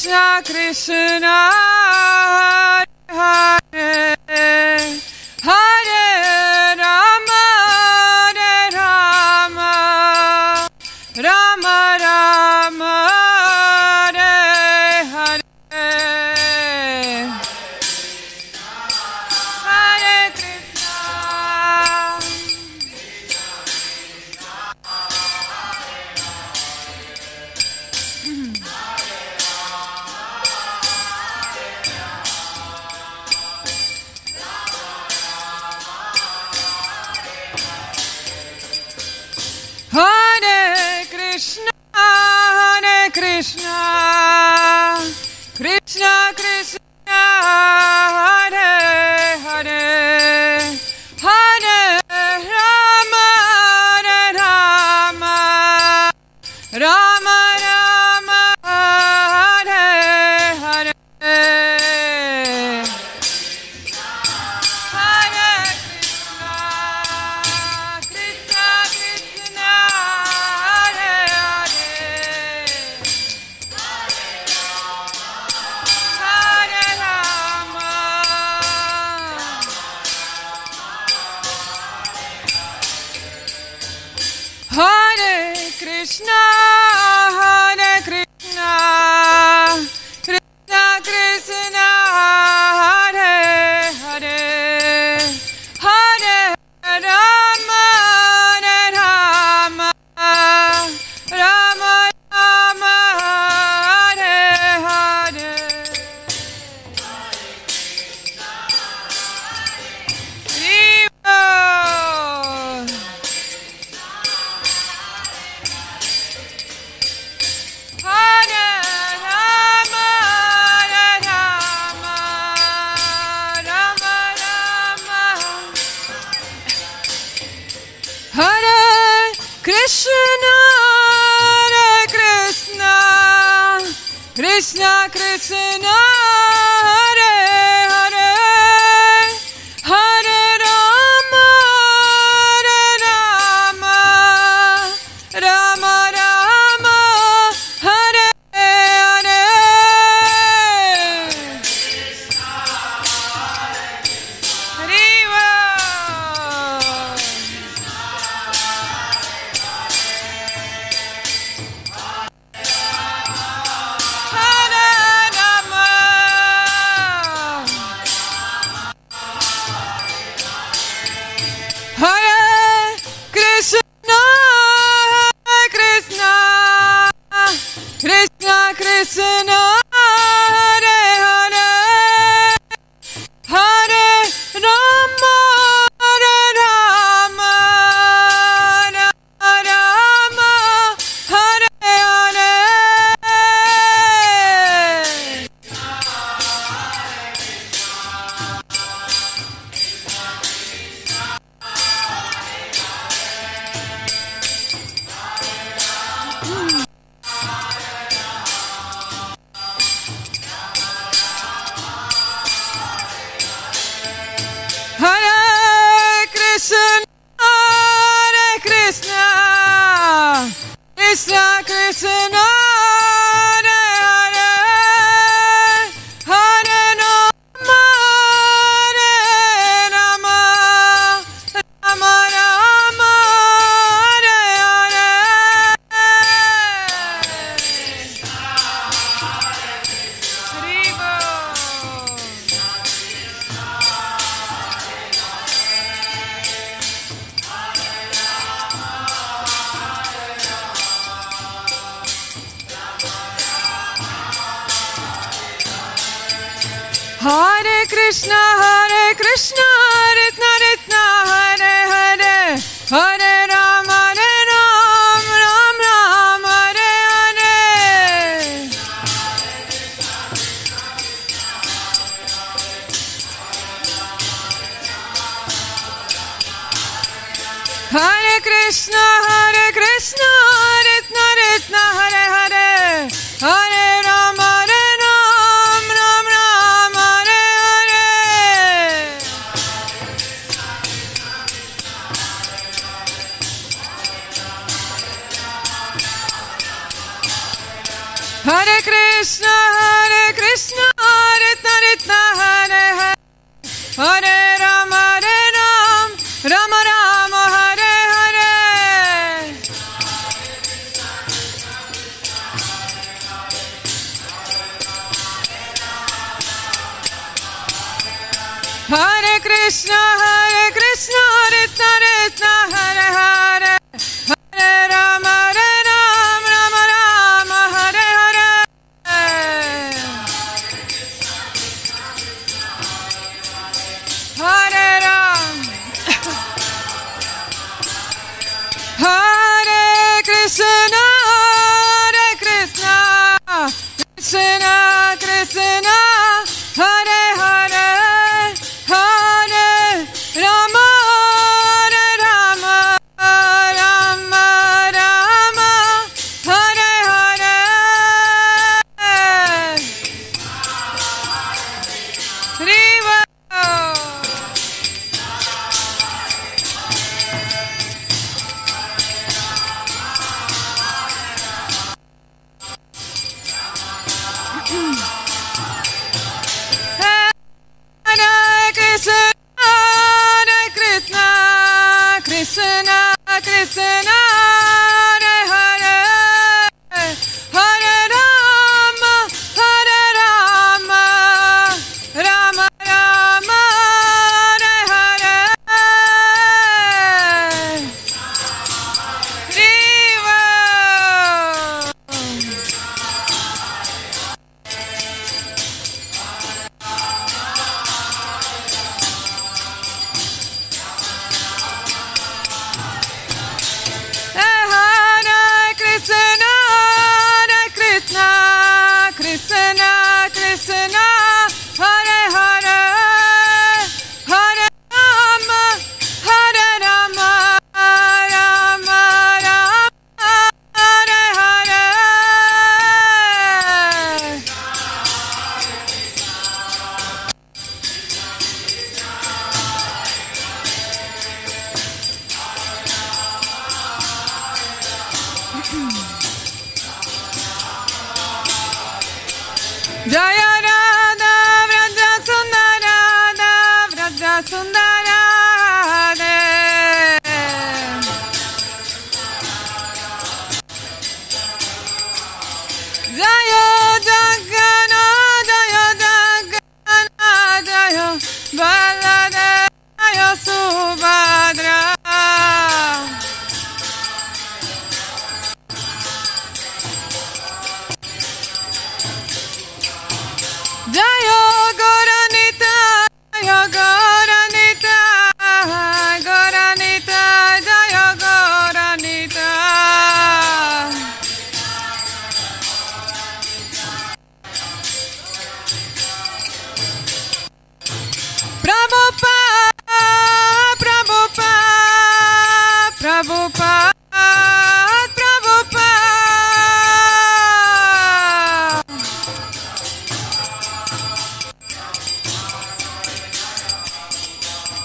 Krishna 0.00 0.40
Krishna 0.42 1.50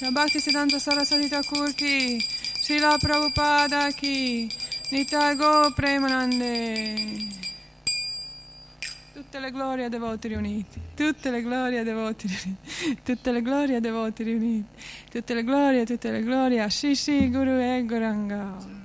Gaurnitai 0.00 0.28
ki 0.28 0.38
Shri 0.38 0.38
Bhakti 0.38 0.38
Siddhanta 0.38 0.78
Saraswati 0.78 1.28
Thakur 1.28 1.72
ki 1.72 2.20
Srila 2.20 2.98
Prabhupada 2.98 3.90
ki 3.96 4.48
Nitai 4.92 5.36
Go 5.36 5.70
Premanande 5.74 7.36
Tutte 9.14 9.40
le 9.40 9.50
glorie 9.50 9.84
a 9.84 9.88
devoti 9.88 10.28
riuniti, 10.28 10.80
tutte 10.94 11.30
le 11.30 11.42
glorie 11.42 11.80
a 11.80 11.82
devoti 11.82 12.28
riuniti, 12.28 12.96
tutte 13.02 13.32
le 13.32 13.42
glorie 13.42 13.76
a 13.76 13.80
devoti 13.80 14.22
riuniti, 14.22 14.68
tutte 15.10 15.34
le 15.34 15.42
glorie, 15.42 15.84
tutte 15.84 16.10
le 16.12 16.22
glorie 16.22 16.60
a 16.60 16.68
Shishi 16.68 17.28
Guru 17.28 17.58
e 17.58 17.84
Goranga. 17.84 18.77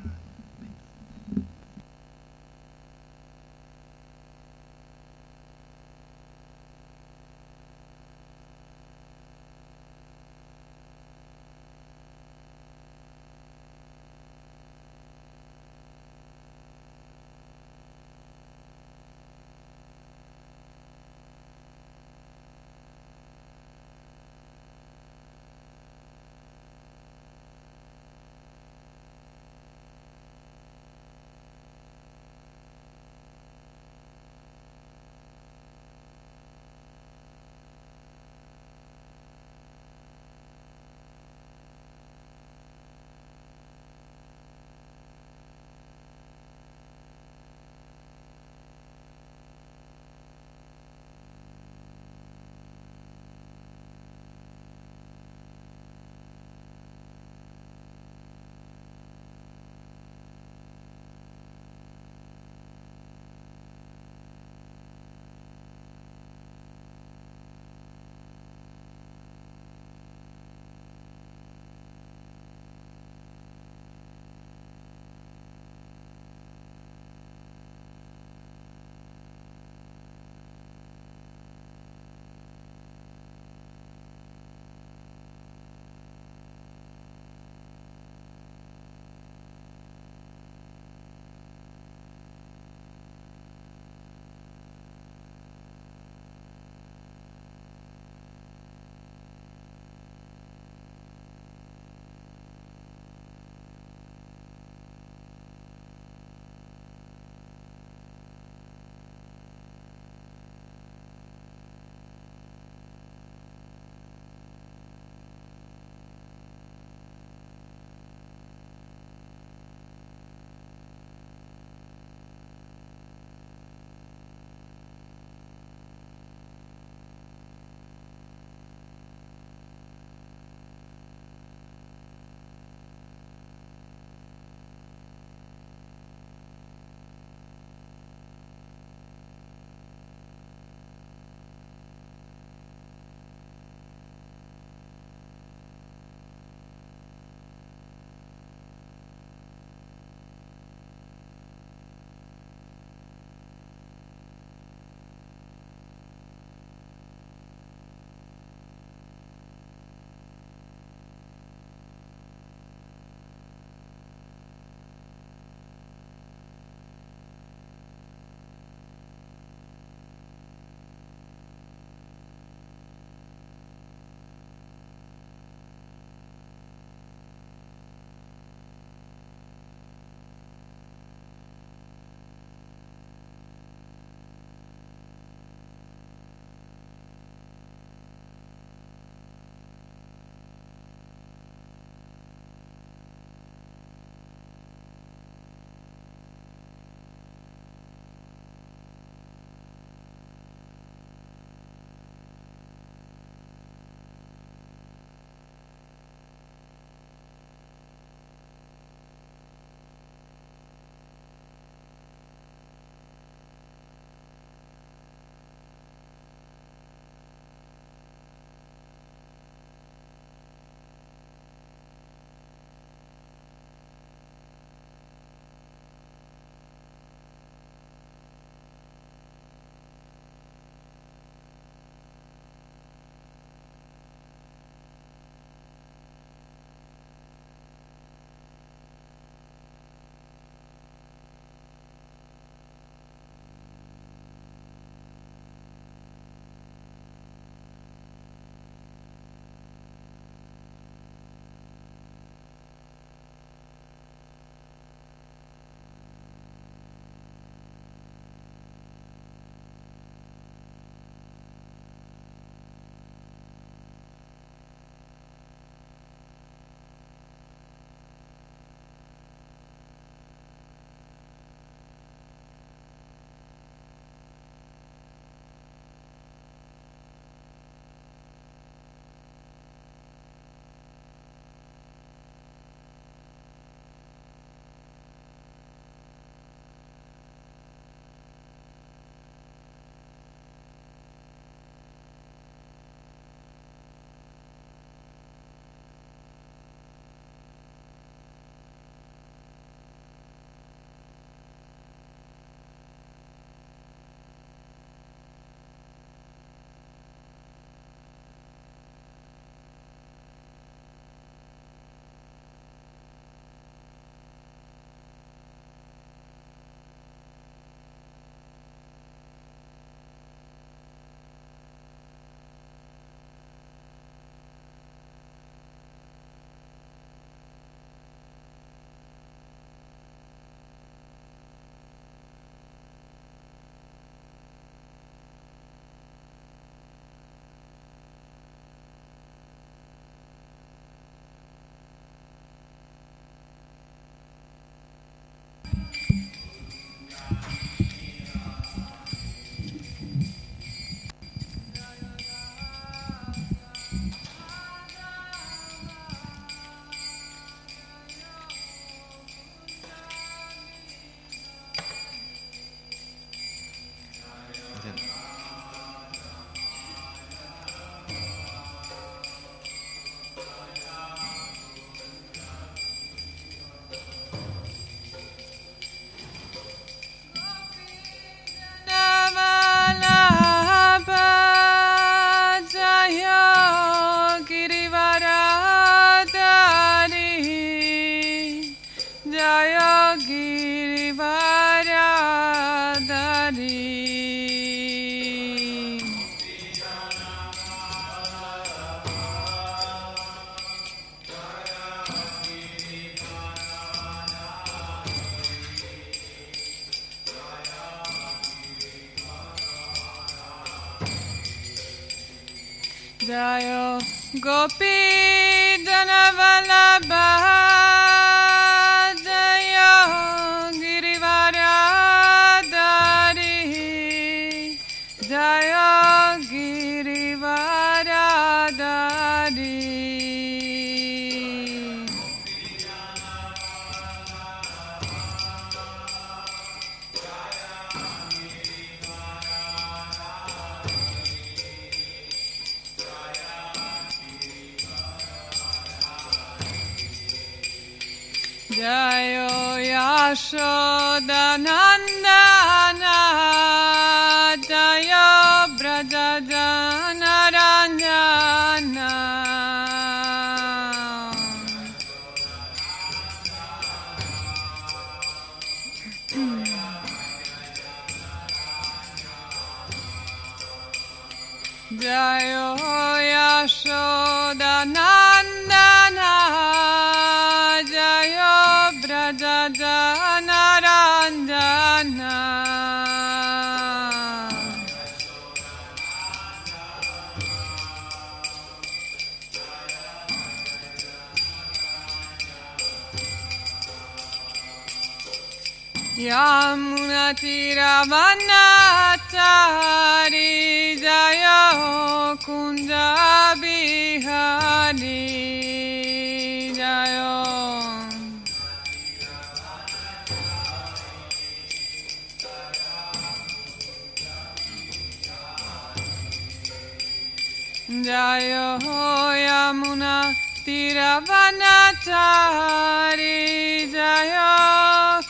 Tiravanatari 522.14 523.90
Jayo 523.90 524.54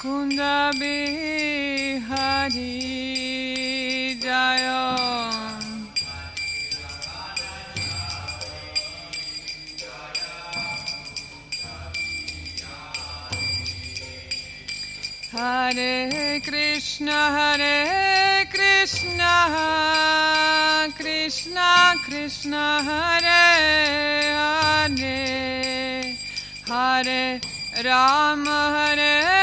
Kunda 0.02 0.72
Bihari 0.76 1.80
Jayo 4.19 4.84
Hare 15.32 16.41
Krishna 16.43 17.19
Hare 17.32 18.46
Krishna 18.52 19.34
Krishna 20.98 21.96
Krishna 22.06 22.84
Hare 22.84 23.43
Hare 24.36 25.92
Hare 26.93 27.41
राम 27.86 28.43
Hare. 28.49 29.42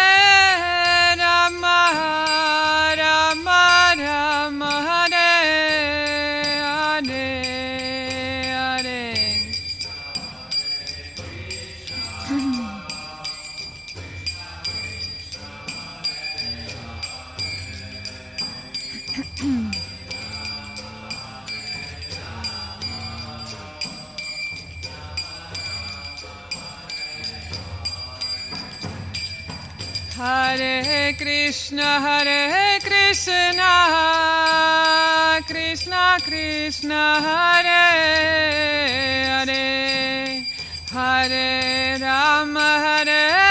Krishna, 31.51 31.99
Hare 31.99 32.79
Krishna, 32.79 33.71
Krishna 35.45 36.17
Krishna, 36.23 37.19
Hare 37.19 37.91
Hare, 39.33 40.45
Hare 40.93 41.99
Rama, 41.99 42.69
Hare 42.79 43.50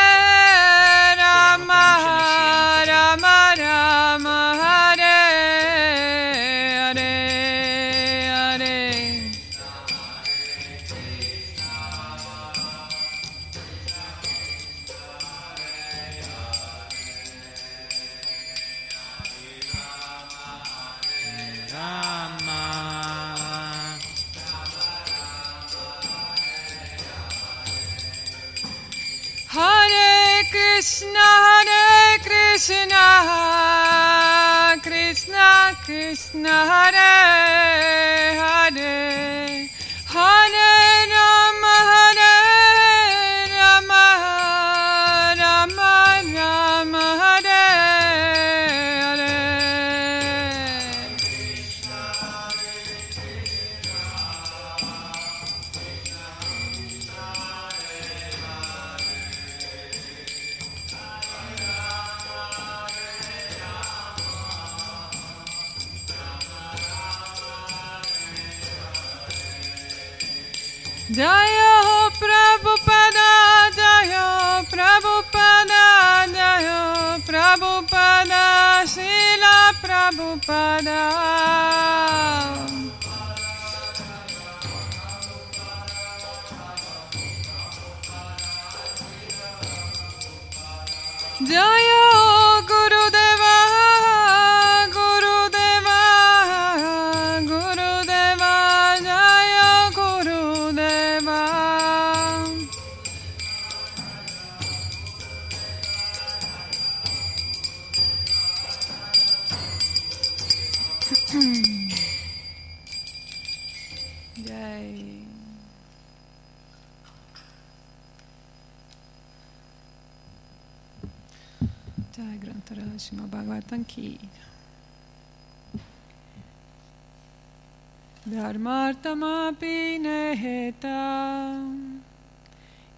Krishna, 36.61 36.75
Hare 36.75 37.10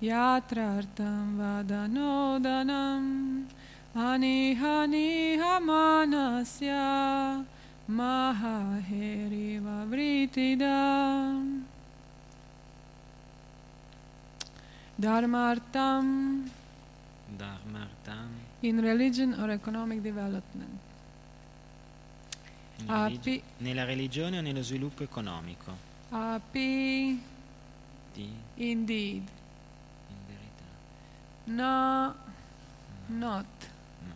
Yatrartam 0.01 1.39
vadanodanam. 1.39 3.05
Anihaniha 3.95 5.55
manasya 5.69 7.45
Mahaheriva 7.91 9.79
vritidam 9.91 11.65
Dharmartam 15.01 16.49
Dharmartam. 17.37 18.29
in 18.63 18.81
religion 18.81 19.35
or 19.43 19.51
economic 19.51 20.03
development. 20.03 20.82
Nella, 22.87 23.05
Api- 23.05 23.43
nella 23.59 23.85
religione 23.85 24.39
o 24.39 24.41
nello 24.41 24.63
sviluppo 24.63 25.03
economico? 25.03 25.91
Api 26.11 27.23
Di, 28.13 28.35
indeed. 28.57 29.29
in 30.09 30.17
verità. 30.27 30.65
Na 31.45 32.15
not. 33.07 33.47
No. 34.07 34.15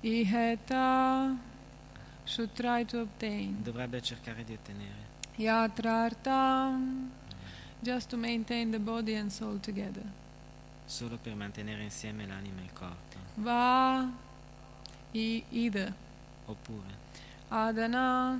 Iheta 0.00 1.36
should 2.24 2.52
try 2.54 2.84
to 2.84 3.00
obtain. 3.00 3.62
Dovrebbe 3.62 4.00
cercare 4.02 4.44
di 4.44 4.52
ottenere. 4.52 5.06
Yatrartam 5.36 7.10
just 7.80 8.08
to 8.10 8.16
maintain 8.16 8.70
the 8.70 8.78
body 8.78 9.14
and 9.14 9.30
soul 9.30 9.58
together. 9.60 10.02
Solo 10.84 11.16
per 11.16 11.34
mantenere 11.34 11.82
insieme 11.82 12.26
l'anima 12.26 12.60
e 12.60 12.64
il 12.64 12.72
corpo. 12.72 13.16
Va 13.36 14.10
e 15.12 15.44
either. 15.50 15.94
Oppure 16.46 16.97
Adana 17.50 18.38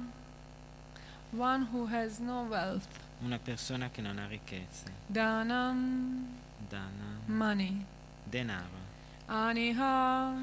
one 1.33 1.63
who 1.73 1.87
has 1.87 2.19
no 2.21 2.43
wealth. 2.49 2.87
una 3.25 3.39
persona 3.39 3.89
che 3.91 4.01
non 4.03 4.19
ha 4.19 4.27
ricchezze. 4.27 4.91
Danam 5.07 6.27
Dana. 6.69 7.21
money. 7.27 7.85
Denaro. 8.25 8.87
Aniha 9.27 10.35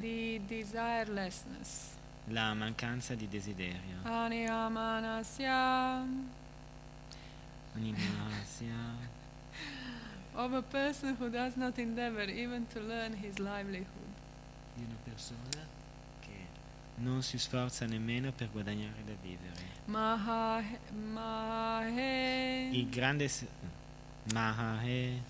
the 0.00 0.40
desirelessness. 0.46 1.96
La 2.30 2.52
mancanza 2.54 3.14
di 3.14 3.26
desiderio. 3.28 4.02
Aniha 4.04 4.68
manasya 4.68 6.04
Un'innasia 7.74 9.06
of 10.34 10.52
a 10.52 10.62
person 10.62 11.16
who 11.18 11.28
does 11.30 11.56
not 11.56 11.78
endeavor 11.78 12.28
even 12.28 12.66
to 12.68 12.80
learn 12.80 13.12
his 13.14 13.38
livelihood. 13.38 13.86
di 14.76 14.84
una 14.84 14.96
persona 15.04 15.66
non 16.98 17.22
si 17.22 17.38
sforza 17.38 17.86
nemmeno 17.86 18.32
per 18.32 18.50
guadagnare 18.50 19.02
da 19.04 19.12
vivere. 19.20 19.76
Maha 19.86 20.62
Mahe 21.12 22.68
Il 22.72 22.88
grande 22.88 23.30
Mahahe, 24.32 25.22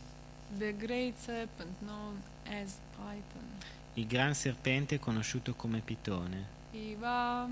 the 0.58 0.74
great 0.76 1.16
serpent 1.18 1.78
known 1.80 2.20
as 2.46 2.78
Python. 2.96 3.46
il 3.94 4.06
gran 4.06 4.34
serpente 4.34 4.98
conosciuto 4.98 5.54
come 5.54 5.80
Pitone, 5.80 6.46
Iva 6.72 7.48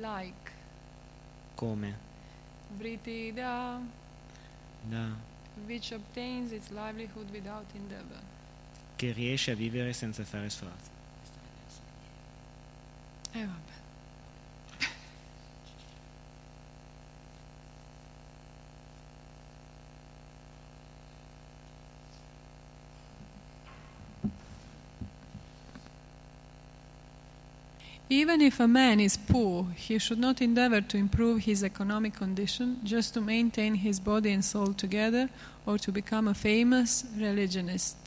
like. 0.00 0.50
Come? 1.54 2.10
Vritida 2.76 3.80
da. 4.88 5.30
Which 5.66 5.92
obtains 5.92 6.50
its 6.50 6.70
livelihood 6.70 7.30
without 7.30 7.66
endeavor. 7.74 8.20
che 8.96 9.12
riesce 9.12 9.50
a 9.52 9.54
vivere 9.54 9.92
senza 9.92 10.24
fare 10.24 10.48
Even 28.12 28.42
if 28.42 28.60
a 28.60 28.68
man 28.68 29.00
is 29.00 29.16
poor, 29.16 29.68
he 29.74 29.98
should 29.98 30.18
not 30.18 30.42
endeavor 30.42 30.82
to 30.82 30.98
improve 30.98 31.44
his 31.44 31.64
economic 31.64 32.12
condition 32.12 32.78
just 32.84 33.14
to 33.14 33.22
maintain 33.22 33.76
his 33.76 34.00
body 34.00 34.30
and 34.32 34.44
soul 34.44 34.74
together 34.74 35.30
or 35.64 35.78
to 35.78 35.90
become 35.90 36.28
a 36.28 36.34
famous 36.34 37.06
religionist. 37.16 38.01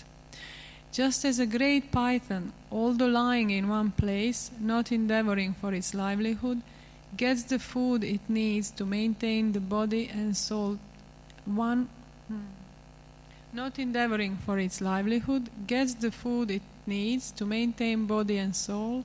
Just 0.95 1.25
as 1.25 1.39
a 1.39 1.45
great 1.45 1.91
python, 1.91 2.53
although 2.71 3.07
lying 3.07 3.49
in 3.49 3.67
one 3.67 3.91
place, 3.91 4.49
not 4.61 4.93
endeavoring 4.93 5.53
for 5.53 5.73
its 5.73 5.93
livelihood, 5.93 6.61
gets 7.17 7.43
the 7.43 7.59
food 7.59 8.05
it 8.05 8.21
needs 8.29 8.71
to 8.71 8.85
maintain 8.85 9.51
the 9.51 9.59
body 9.59 10.09
and 10.09 10.37
soul 10.37 10.79
one 11.45 11.87
hmm. 12.27 12.39
not 13.53 13.77
endeavoring 13.79 14.37
for 14.45 14.57
its 14.59 14.81
livelihood 14.81 15.49
gets 15.67 15.93
the 15.95 16.11
food 16.11 16.51
it 16.51 16.61
needs 16.85 17.31
to 17.31 17.45
maintain 17.45 18.05
body 18.05 18.37
and 18.37 18.55
soul 18.55 19.03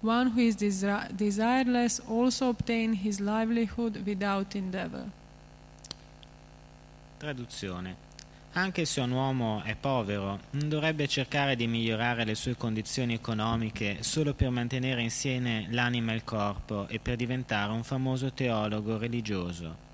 one 0.00 0.28
who 0.28 0.40
is 0.40 0.56
desi- 0.56 1.16
desireless 1.16 2.00
also 2.08 2.50
obtain 2.50 2.94
his 2.94 3.20
livelihood 3.20 4.06
without 4.06 4.54
endeavor 4.56 5.06
Traduzione. 7.18 8.09
Anche 8.54 8.84
se 8.84 9.00
un 9.00 9.12
uomo 9.12 9.62
è 9.62 9.76
povero, 9.76 10.40
non 10.50 10.68
dovrebbe 10.68 11.06
cercare 11.06 11.54
di 11.54 11.68
migliorare 11.68 12.24
le 12.24 12.34
sue 12.34 12.56
condizioni 12.56 13.14
economiche 13.14 13.98
solo 14.00 14.34
per 14.34 14.50
mantenere 14.50 15.02
insieme 15.02 15.68
l'anima 15.70 16.10
e 16.10 16.16
il 16.16 16.24
corpo 16.24 16.88
e 16.88 16.98
per 16.98 17.14
diventare 17.14 17.70
un 17.70 17.84
famoso 17.84 18.32
teologo 18.32 18.98
religioso. 18.98 19.88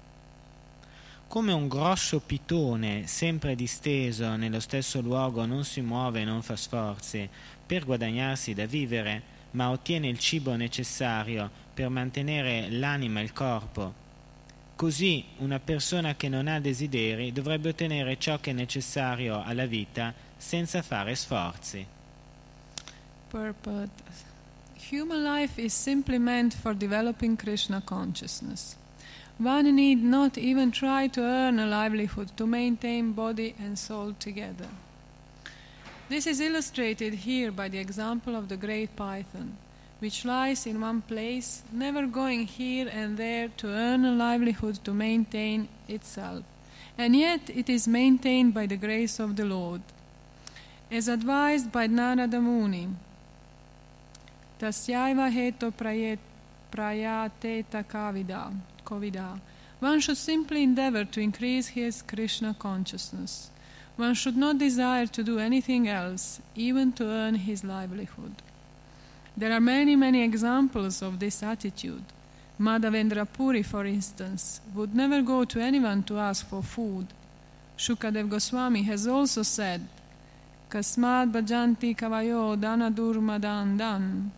Come 1.28 1.52
un 1.52 1.68
grosso 1.68 2.20
pitone 2.20 3.06
sempre 3.06 3.54
disteso 3.54 4.36
nello 4.36 4.60
stesso 4.60 5.02
luogo 5.02 5.44
non 5.44 5.62
si 5.64 5.82
muove 5.82 6.22
e 6.22 6.24
non 6.24 6.40
fa 6.40 6.56
sforzi 6.56 7.28
per 7.66 7.84
guadagnarsi 7.84 8.54
da 8.54 8.64
vivere, 8.64 9.22
ma 9.50 9.68
ottiene 9.68 10.08
il 10.08 10.18
cibo 10.18 10.54
necessario 10.54 11.50
per 11.74 11.90
mantenere 11.90 12.70
l'anima 12.70 13.20
e 13.20 13.24
il 13.24 13.34
corpo, 13.34 14.04
Così 14.76 15.24
una 15.38 15.58
persona 15.58 16.14
che 16.16 16.28
non 16.28 16.48
ha 16.48 16.60
desideri 16.60 17.32
dovrebbe 17.32 17.70
ottenere 17.70 18.18
ciò 18.18 18.38
che 18.38 18.50
è 18.50 18.54
necessario 18.54 19.42
alla 19.42 19.66
vita 19.66 20.12
senza 20.36 20.82
fare 20.82 21.14
sforzi. 21.14 21.86
purport. 23.30 23.90
Human 24.90 25.24
life 25.24 25.58
is 25.58 25.74
simply 25.74 26.18
meant 26.18 26.54
for 26.54 26.74
developing 26.74 27.36
krishna 27.36 27.80
consciousness. 27.80 28.76
One 29.38 29.74
need 29.74 30.02
not 30.02 30.38
even 30.38 30.70
try 30.70 31.08
to 31.08 31.20
earn 31.20 31.58
a 31.58 31.66
livelihood 31.66 32.36
to 32.36 32.46
maintain 32.46 33.12
body 33.12 33.54
and 33.58 33.78
soul 33.78 34.14
together. 34.18 34.68
This 36.08 36.26
is 36.26 36.40
illustrated 36.40 37.14
here 37.14 37.50
by 37.50 37.68
the 37.68 37.78
example 37.78 38.36
of 38.36 38.48
the 38.48 38.56
great 38.56 38.94
python 38.94 39.56
which 39.98 40.24
lies 40.24 40.66
in 40.66 40.80
one 40.80 41.00
place, 41.02 41.62
never 41.72 42.06
going 42.06 42.46
here 42.46 42.88
and 42.92 43.16
there 43.16 43.48
to 43.56 43.68
earn 43.68 44.04
a 44.04 44.12
livelihood 44.12 44.78
to 44.84 44.92
maintain 44.92 45.68
itself, 45.88 46.44
and 46.98 47.16
yet 47.16 47.48
it 47.48 47.68
is 47.68 47.88
maintained 47.88 48.52
by 48.52 48.66
the 48.66 48.76
grace 48.76 49.18
of 49.18 49.36
the 49.36 49.44
Lord. 49.44 49.80
As 50.90 51.08
advised 51.08 51.72
by 51.72 51.86
Narada 51.86 52.40
Muni, 52.40 52.88
Tasyaiva 54.58 55.30
heto 55.30 55.72
prayateta 56.70 57.84
kavida, 57.84 58.54
kovida, 58.84 59.40
One 59.80 60.00
should 60.00 60.16
simply 60.16 60.62
endeavor 60.62 61.04
to 61.04 61.20
increase 61.20 61.68
his 61.68 62.00
Krishna 62.02 62.54
consciousness. 62.58 63.50
One 63.96 64.14
should 64.14 64.36
not 64.36 64.58
desire 64.58 65.06
to 65.06 65.22
do 65.22 65.38
anything 65.38 65.86
else, 65.88 66.40
even 66.54 66.92
to 66.92 67.04
earn 67.04 67.34
his 67.34 67.62
livelihood. 67.62 68.42
There 69.36 69.52
are 69.52 69.60
many, 69.60 69.96
many 69.96 70.22
examples 70.22 71.02
of 71.02 71.18
this 71.18 71.42
attitude. 71.42 72.04
Madhavendra 72.58 73.26
Puri, 73.30 73.62
for 73.62 73.84
instance, 73.84 74.62
would 74.74 74.94
never 74.94 75.20
go 75.20 75.44
to 75.44 75.60
anyone 75.60 76.02
to 76.04 76.18
ask 76.18 76.48
for 76.48 76.62
food. 76.62 77.08
Shukadev 77.76 78.30
Goswami 78.30 78.82
has 78.84 79.06
also 79.06 79.42
said, 79.42 79.86
Kasmad 80.70 81.32
bhajanti 81.32 81.94
kavayo 81.94 82.58
dana 82.58 82.90
durmadan 82.90 83.76
dan. 83.76 84.32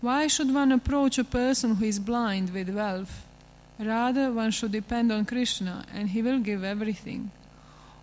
Why 0.00 0.28
should 0.28 0.54
one 0.54 0.70
approach 0.70 1.18
a 1.18 1.24
person 1.24 1.74
who 1.74 1.84
is 1.84 1.98
blind 1.98 2.54
with 2.54 2.70
wealth? 2.70 3.26
Rather, 3.80 4.32
one 4.32 4.52
should 4.52 4.70
depend 4.70 5.10
on 5.10 5.24
Krishna 5.24 5.84
and 5.92 6.10
he 6.10 6.22
will 6.22 6.38
give 6.38 6.62
everything. 6.62 7.32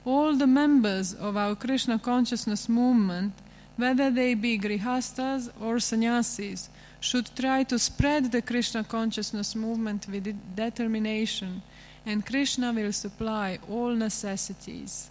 All 0.04 0.36
the 0.36 0.48
members 0.48 1.14
of 1.14 1.38
our 1.38 1.56
Krishna 1.56 1.98
consciousness 1.98 2.68
movement, 2.68 3.34
whether 3.76 4.12
they 4.12 4.34
be 4.34 4.58
grihastas 4.60 5.50
or 5.60 5.80
sannyasis, 5.80 6.70
should 7.00 7.36
try 7.36 7.64
to 7.64 7.78
spread 7.78 8.32
the 8.32 8.42
Krishna 8.42 8.84
consciousness 8.84 9.56
movement 9.56 10.08
with 10.10 10.56
determination, 10.56 11.62
and 12.06 12.26
Krishna 12.26 12.72
will 12.72 12.94
supply 12.94 13.60
all 13.70 13.94
necessities. 13.94 15.10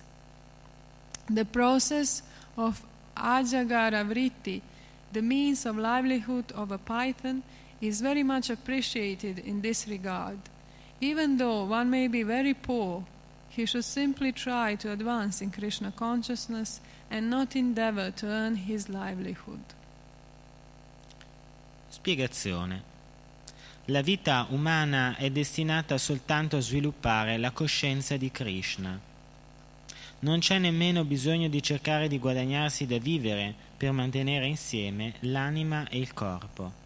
The 1.29 1.45
process 1.45 2.23
of 2.57 2.83
ajagara 3.17 4.05
vritti, 4.09 4.63
the 5.13 5.23
means 5.23 5.67
of 5.67 5.77
livelihood 5.77 6.51
of 6.53 6.73
a 6.73 6.79
python, 6.79 7.43
is 7.81 8.01
very 8.01 8.23
much 8.23 8.49
appreciated 8.49 9.39
in 9.41 9.61
this 9.61 9.87
regard. 9.89 10.39
Even 11.01 11.37
though 11.37 11.65
one 11.65 11.91
may 11.91 12.07
be 12.09 12.23
very 12.23 12.55
poor, 12.55 13.05
he 13.49 13.67
should 13.67 13.85
simply 13.85 14.33
try 14.33 14.77
to 14.77 14.93
advance 14.93 15.43
in 15.43 15.51
Krishna 15.51 15.93
consciousness 15.93 16.81
and 17.13 17.29
not 17.29 17.55
endeavor 17.55 18.11
to 18.11 18.27
earn 18.27 18.57
his 18.57 18.89
livelihood. 18.89 19.61
Spiegazione. 21.91 22.91
La 23.87 24.01
vita 24.01 24.47
umana 24.49 25.17
è 25.17 25.29
destinata 25.31 25.99
soltanto 25.99 26.57
a 26.57 26.61
sviluppare 26.61 27.37
la 27.37 27.51
coscienza 27.51 28.17
di 28.17 28.31
Krishna. 28.31 28.99
Non 30.21 30.39
c'è 30.39 30.59
nemmeno 30.59 31.05
bisogno 31.05 31.49
di 31.49 31.63
cercare 31.63 32.09
di 32.09 32.19
guadagnarsi 32.19 32.87
da 32.87 32.99
vivere 32.99 33.55
per 33.77 33.93
mantenere 33.93 34.47
insieme 34.47 35.15
l'anima 35.21 35.87
e 35.89 35.99
il 35.99 36.15
corpo. 36.15 36.82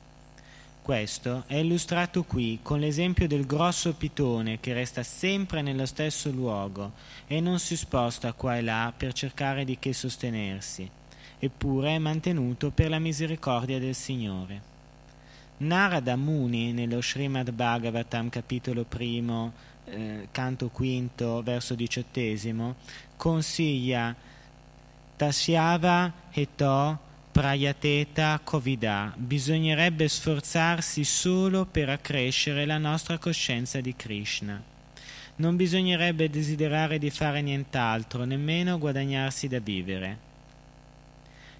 Questo 0.86 1.42
è 1.48 1.56
illustrato 1.56 2.22
qui 2.22 2.60
con 2.62 2.78
l'esempio 2.78 3.26
del 3.26 3.44
grosso 3.44 3.94
pitone 3.94 4.60
che 4.60 4.72
resta 4.72 5.02
sempre 5.02 5.60
nello 5.60 5.84
stesso 5.84 6.30
luogo 6.30 6.92
e 7.26 7.40
non 7.40 7.58
si 7.58 7.76
sposta 7.76 8.32
qua 8.34 8.56
e 8.56 8.62
là 8.62 8.94
per 8.96 9.12
cercare 9.12 9.64
di 9.64 9.80
che 9.80 9.92
sostenersi, 9.92 10.88
eppure 11.40 11.96
è 11.96 11.98
mantenuto 11.98 12.70
per 12.70 12.88
la 12.88 13.00
misericordia 13.00 13.80
del 13.80 13.96
Signore. 13.96 14.62
Narada 15.56 16.14
Muni 16.14 16.70
nello 16.70 17.02
Srimad 17.02 17.50
Bhagavatam 17.50 18.28
capitolo 18.28 18.84
primo, 18.84 19.54
eh, 19.86 20.28
canto 20.30 20.68
quinto, 20.68 21.42
verso 21.42 21.74
diciottesimo, 21.74 22.76
consiglia 23.16 24.14
Tasyava 25.16 26.12
Heto 26.30 27.05
Prayateta 27.36 28.40
Kovida, 28.42 29.12
bisognerebbe 29.14 30.08
sforzarsi 30.08 31.04
solo 31.04 31.66
per 31.66 31.90
accrescere 31.90 32.64
la 32.64 32.78
nostra 32.78 33.18
coscienza 33.18 33.82
di 33.82 33.94
Krishna. 33.94 34.62
Non 35.36 35.54
bisognerebbe 35.54 36.30
desiderare 36.30 36.96
di 36.96 37.10
fare 37.10 37.42
nient'altro, 37.42 38.24
nemmeno 38.24 38.78
guadagnarsi 38.78 39.48
da 39.48 39.58
vivere. 39.58 40.18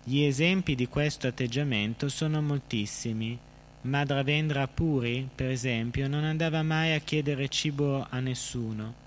Gli 0.03 0.23
esempi 0.23 0.75
di 0.75 0.89
questo 0.89 1.27
atteggiamento 1.27 2.09
sono 2.09 2.41
moltissimi. 2.41 3.39
Madhavendra 3.83 4.67
Puri, 4.69 5.29
per 5.35 5.51
esempio, 5.51 6.09
non 6.09 6.25
andava 6.25 6.63
mai 6.63 6.95
a 6.95 7.01
chiedere 7.01 7.49
cibo 7.49 8.07
a 8.09 8.19
nessuno. 8.21 9.05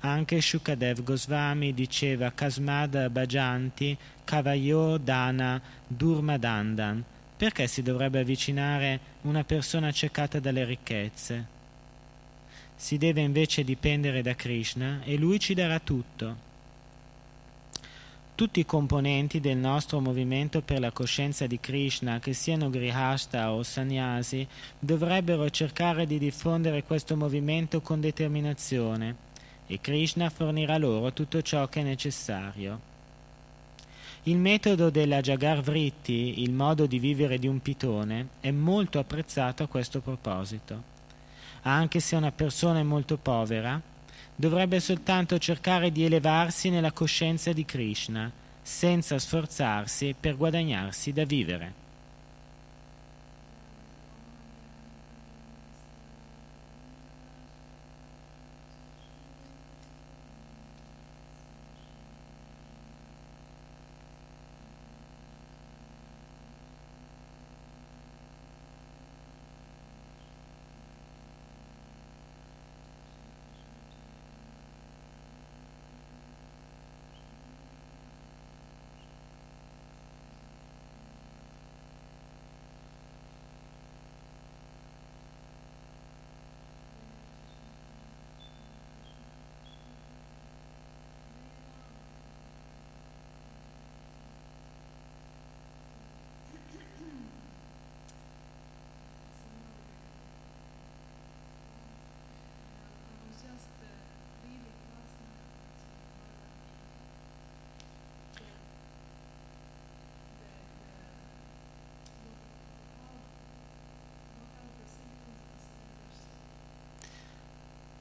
Anche 0.00 0.40
Shukadev 0.40 1.02
Goswami 1.02 1.74
diceva 1.74 2.32
Kasmad 2.32 3.10
Bhajanti 3.10 3.98
Kavayo 4.28 4.98
Dana 4.98 5.58
Durmadandan. 5.86 7.02
Perché 7.34 7.66
si 7.66 7.80
dovrebbe 7.80 8.20
avvicinare 8.20 9.00
una 9.22 9.42
persona 9.42 9.88
accecata 9.88 10.38
dalle 10.38 10.66
ricchezze? 10.66 11.46
Si 12.76 12.98
deve 12.98 13.22
invece 13.22 13.64
dipendere 13.64 14.20
da 14.20 14.34
Krishna 14.34 15.00
e 15.02 15.16
lui 15.16 15.40
ci 15.40 15.54
darà 15.54 15.78
tutto. 15.78 16.36
Tutti 18.34 18.60
i 18.60 18.66
componenti 18.66 19.40
del 19.40 19.56
nostro 19.56 19.98
movimento 19.98 20.60
per 20.60 20.80
la 20.80 20.92
coscienza 20.92 21.46
di 21.46 21.58
Krishna, 21.58 22.18
che 22.18 22.34
siano 22.34 22.68
grihasta 22.68 23.50
o 23.52 23.62
sannyasi, 23.62 24.46
dovrebbero 24.78 25.48
cercare 25.48 26.04
di 26.06 26.18
diffondere 26.18 26.82
questo 26.82 27.16
movimento 27.16 27.80
con 27.80 27.98
determinazione 27.98 29.16
e 29.66 29.80
Krishna 29.80 30.28
fornirà 30.28 30.76
loro 30.76 31.14
tutto 31.14 31.40
ciò 31.40 31.66
che 31.68 31.80
è 31.80 31.82
necessario. 31.82 32.96
Il 34.28 34.36
metodo 34.36 34.90
della 34.90 35.22
Jagar 35.22 35.62
Vritti, 35.62 36.42
il 36.42 36.52
modo 36.52 36.84
di 36.84 36.98
vivere 36.98 37.38
di 37.38 37.48
un 37.48 37.62
pitone, 37.62 38.28
è 38.40 38.50
molto 38.50 38.98
apprezzato 38.98 39.62
a 39.62 39.68
questo 39.68 40.02
proposito. 40.02 40.82
Anche 41.62 41.98
se 41.98 42.14
una 42.14 42.30
persona 42.30 42.80
è 42.80 42.82
molto 42.82 43.16
povera, 43.16 43.80
dovrebbe 44.36 44.80
soltanto 44.80 45.38
cercare 45.38 45.90
di 45.90 46.04
elevarsi 46.04 46.68
nella 46.68 46.92
coscienza 46.92 47.54
di 47.54 47.64
Krishna, 47.64 48.30
senza 48.60 49.18
sforzarsi 49.18 50.14
per 50.20 50.36
guadagnarsi 50.36 51.10
da 51.10 51.24
vivere. 51.24 51.87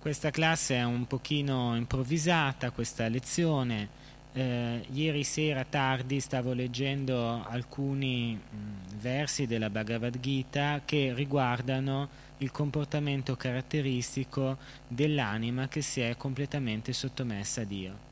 Questa 0.07 0.31
classe 0.31 0.75
è 0.75 0.85
un 0.85 1.05
pochino 1.05 1.75
improvvisata, 1.75 2.71
questa 2.71 3.09
lezione. 3.09 3.89
Eh, 4.31 4.85
ieri 4.93 5.25
sera 5.25 5.65
tardi 5.65 6.21
stavo 6.21 6.53
leggendo 6.53 7.43
alcuni 7.45 8.33
mh, 8.33 8.99
versi 9.01 9.47
della 9.47 9.69
Bhagavad 9.69 10.17
Gita 10.17 10.79
che 10.85 11.11
riguardano 11.13 12.07
il 12.37 12.51
comportamento 12.51 13.35
caratteristico 13.35 14.57
dell'anima 14.87 15.67
che 15.67 15.81
si 15.81 15.99
è 15.99 16.15
completamente 16.15 16.93
sottomessa 16.93 17.59
a 17.59 17.65
Dio. 17.65 18.06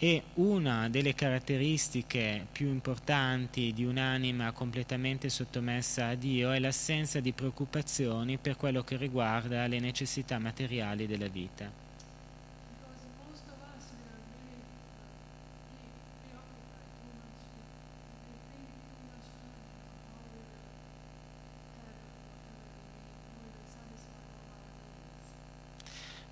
E 0.00 0.22
una 0.34 0.88
delle 0.88 1.12
caratteristiche 1.12 2.46
più 2.52 2.68
importanti 2.68 3.72
di 3.72 3.84
un'anima 3.84 4.52
completamente 4.52 5.28
sottomessa 5.28 6.06
a 6.06 6.14
Dio 6.14 6.52
è 6.52 6.60
l'assenza 6.60 7.18
di 7.18 7.32
preoccupazioni 7.32 8.38
per 8.38 8.56
quello 8.56 8.84
che 8.84 8.96
riguarda 8.96 9.66
le 9.66 9.80
necessità 9.80 10.38
materiali 10.38 11.08
della 11.08 11.26
vita. 11.26 11.87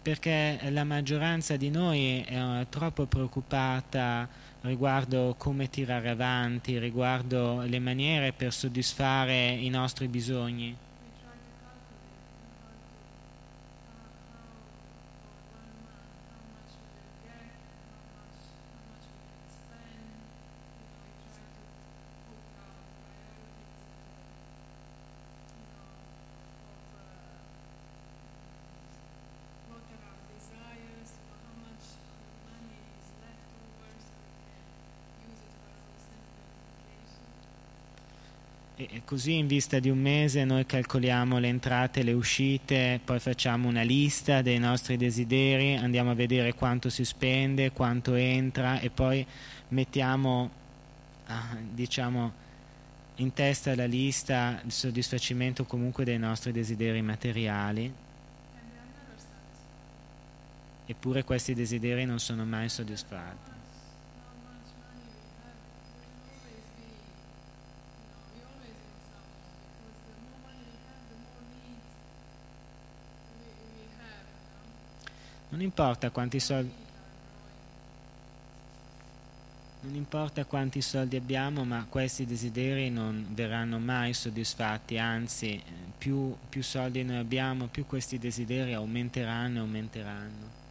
Perché 0.06 0.60
la 0.70 0.84
maggioranza 0.84 1.56
di 1.56 1.68
noi 1.68 2.22
è 2.24 2.64
troppo 2.68 3.06
preoccupata 3.06 4.28
riguardo 4.60 5.34
come 5.36 5.68
tirare 5.68 6.10
avanti, 6.10 6.78
riguardo 6.78 7.62
le 7.62 7.80
maniere 7.80 8.32
per 8.32 8.52
soddisfare 8.52 9.48
i 9.48 9.68
nostri 9.68 10.06
bisogni. 10.06 10.85
Così 39.06 39.36
in 39.36 39.46
vista 39.46 39.78
di 39.78 39.88
un 39.88 39.98
mese 39.98 40.44
noi 40.44 40.66
calcoliamo 40.66 41.38
le 41.38 41.46
entrate 41.46 42.02
le 42.02 42.12
uscite, 42.12 43.00
poi 43.02 43.20
facciamo 43.20 43.68
una 43.68 43.82
lista 43.82 44.42
dei 44.42 44.58
nostri 44.58 44.96
desideri, 44.96 45.76
andiamo 45.76 46.10
a 46.10 46.14
vedere 46.14 46.54
quanto 46.54 46.90
si 46.90 47.04
spende, 47.04 47.70
quanto 47.70 48.14
entra 48.14 48.80
e 48.80 48.90
poi 48.90 49.24
mettiamo 49.68 50.50
ah, 51.26 51.56
diciamo, 51.72 52.32
in 53.16 53.32
testa 53.32 53.76
la 53.76 53.86
lista 53.86 54.60
il 54.64 54.72
soddisfacimento 54.72 55.64
comunque 55.64 56.04
dei 56.04 56.18
nostri 56.18 56.50
desideri 56.50 57.00
materiali. 57.00 57.92
Eppure 60.88 61.22
questi 61.22 61.54
desideri 61.54 62.04
non 62.04 62.18
sono 62.18 62.44
mai 62.44 62.68
soddisfatti. 62.68 63.55
Non 75.48 75.60
importa 75.60 76.10
quanti 76.10 76.40
soldi 76.40 76.84
non 79.86 79.94
importa 79.94 80.44
quanti 80.44 80.82
soldi 80.82 81.14
abbiamo, 81.14 81.64
ma 81.64 81.86
questi 81.88 82.26
desideri 82.26 82.90
non 82.90 83.24
verranno 83.30 83.78
mai 83.78 84.14
soddisfatti, 84.14 84.98
anzi 84.98 85.62
più, 85.96 86.34
più 86.48 86.60
soldi 86.60 87.04
noi 87.04 87.18
abbiamo, 87.18 87.68
più 87.68 87.86
questi 87.86 88.18
desideri 88.18 88.74
aumenteranno 88.74 89.58
e 89.58 89.60
aumenteranno. 89.60 90.64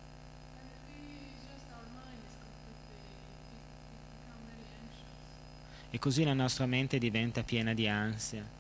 E 5.90 5.98
così 5.98 6.26
la 6.26 6.34
nostra 6.34 6.66
mente 6.66 6.98
diventa 6.98 7.42
piena 7.44 7.74
di 7.74 7.88
ansia. 7.88 8.55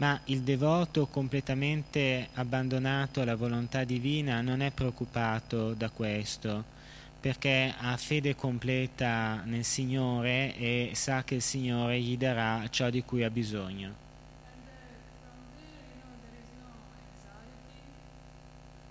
Ma 0.00 0.18
il 0.24 0.40
devoto 0.40 1.06
completamente 1.06 2.30
abbandonato 2.34 3.20
alla 3.20 3.34
volontà 3.34 3.84
divina 3.84 4.40
non 4.40 4.62
è 4.62 4.70
preoccupato 4.70 5.74
da 5.74 5.90
questo, 5.90 6.64
perché 7.20 7.74
ha 7.76 7.94
fede 7.98 8.34
completa 8.34 9.42
nel 9.44 9.62
Signore 9.62 10.56
e 10.56 10.92
sa 10.94 11.22
che 11.22 11.34
il 11.34 11.42
Signore 11.42 12.00
gli 12.00 12.16
darà 12.16 12.66
ciò 12.70 12.88
di 12.88 13.02
cui 13.04 13.24
ha 13.24 13.30
bisogno. 13.30 14.08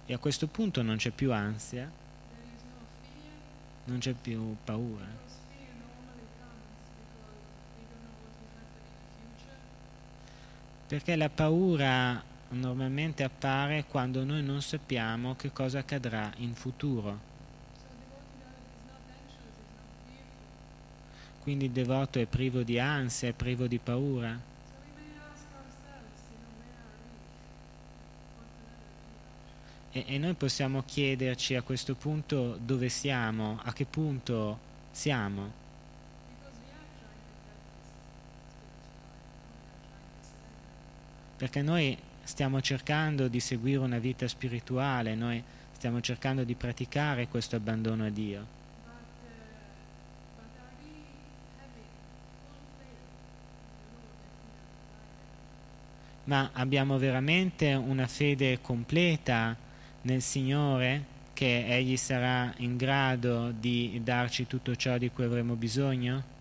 E 0.06 0.14
a 0.14 0.18
questo 0.20 0.46
punto 0.46 0.84
non 0.84 0.98
c'è 0.98 1.10
più 1.10 1.34
ansia, 1.34 1.92
non 3.86 3.98
c'è 3.98 4.14
più 4.14 4.56
paura. 4.64 5.29
Perché 10.90 11.16
la 11.16 11.30
paura 11.30 12.20
normalmente 12.50 13.22
appare 13.22 13.86
quando 13.86 14.24
noi 14.24 14.42
non 14.42 14.60
sappiamo 14.64 15.36
che 15.36 15.52
cosa 15.52 15.78
accadrà 15.78 16.32
in 16.38 16.56
futuro. 16.56 17.20
Quindi 21.42 21.66
il 21.66 21.72
devoto 21.72 22.18
è 22.18 22.26
privo 22.26 22.64
di 22.64 22.80
ansia, 22.80 23.30
è 23.30 23.34
privo 23.34 23.68
di 23.68 23.78
paura. 23.78 24.36
E, 29.92 30.04
e 30.08 30.18
noi 30.18 30.34
possiamo 30.34 30.82
chiederci 30.84 31.54
a 31.54 31.62
questo 31.62 31.94
punto 31.94 32.58
dove 32.60 32.90
siamo, 32.90 33.60
a 33.62 33.72
che 33.74 33.86
punto 33.86 34.58
siamo. 34.90 35.59
Perché 41.40 41.62
noi 41.62 41.98
stiamo 42.22 42.60
cercando 42.60 43.30
di 43.30 43.40
seguire 43.40 43.80
una 43.80 43.98
vita 43.98 44.28
spirituale, 44.28 45.16
noi 45.16 45.42
stiamo 45.72 46.02
cercando 46.02 46.44
di 46.44 46.54
praticare 46.54 47.30
questo 47.30 47.56
abbandono 47.56 48.04
a 48.04 48.10
Dio. 48.10 48.58
Ma 56.26 56.50
abbiamo 56.52 56.98
veramente 56.98 57.74
una 57.74 58.06
fede 58.06 58.60
completa 58.60 59.56
nel 60.02 60.22
Signore 60.22 61.06
che 61.32 61.66
Egli 61.68 61.96
sarà 61.96 62.54
in 62.58 62.76
grado 62.76 63.52
di 63.58 64.02
darci 64.04 64.46
tutto 64.46 64.76
ciò 64.76 64.98
di 64.98 65.10
cui 65.10 65.24
avremo 65.24 65.56
bisogno? 65.56 66.39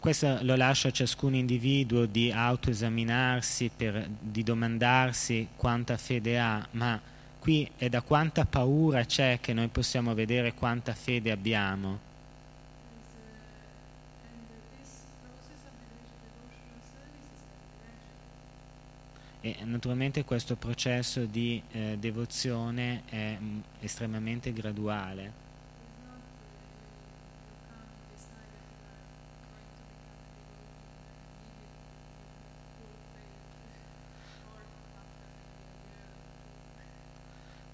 Questo 0.00 0.38
lo 0.42 0.56
lascio 0.56 0.88
a 0.88 0.90
ciascun 0.90 1.34
individuo 1.34 2.06
di 2.06 2.30
autoesaminarsi, 2.30 3.70
di 4.20 4.42
domandarsi 4.42 5.48
quanta 5.56 5.96
fede 5.96 6.38
ha, 6.38 6.66
ma 6.72 7.00
qui 7.38 7.70
è 7.76 7.88
da 7.88 8.02
quanta 8.02 8.44
paura 8.44 9.04
c'è 9.04 9.38
che 9.40 9.52
noi 9.52 9.68
possiamo 9.68 10.14
vedere 10.14 10.54
quanta 10.54 10.94
fede 10.94 11.30
abbiamo. 11.30 12.10
E 19.44 19.56
naturalmente 19.64 20.24
questo 20.24 20.54
processo 20.54 21.24
di 21.24 21.60
eh, 21.72 21.96
devozione 21.98 23.02
è 23.08 23.36
mm, 23.40 23.58
estremamente 23.80 24.52
graduale. 24.52 25.51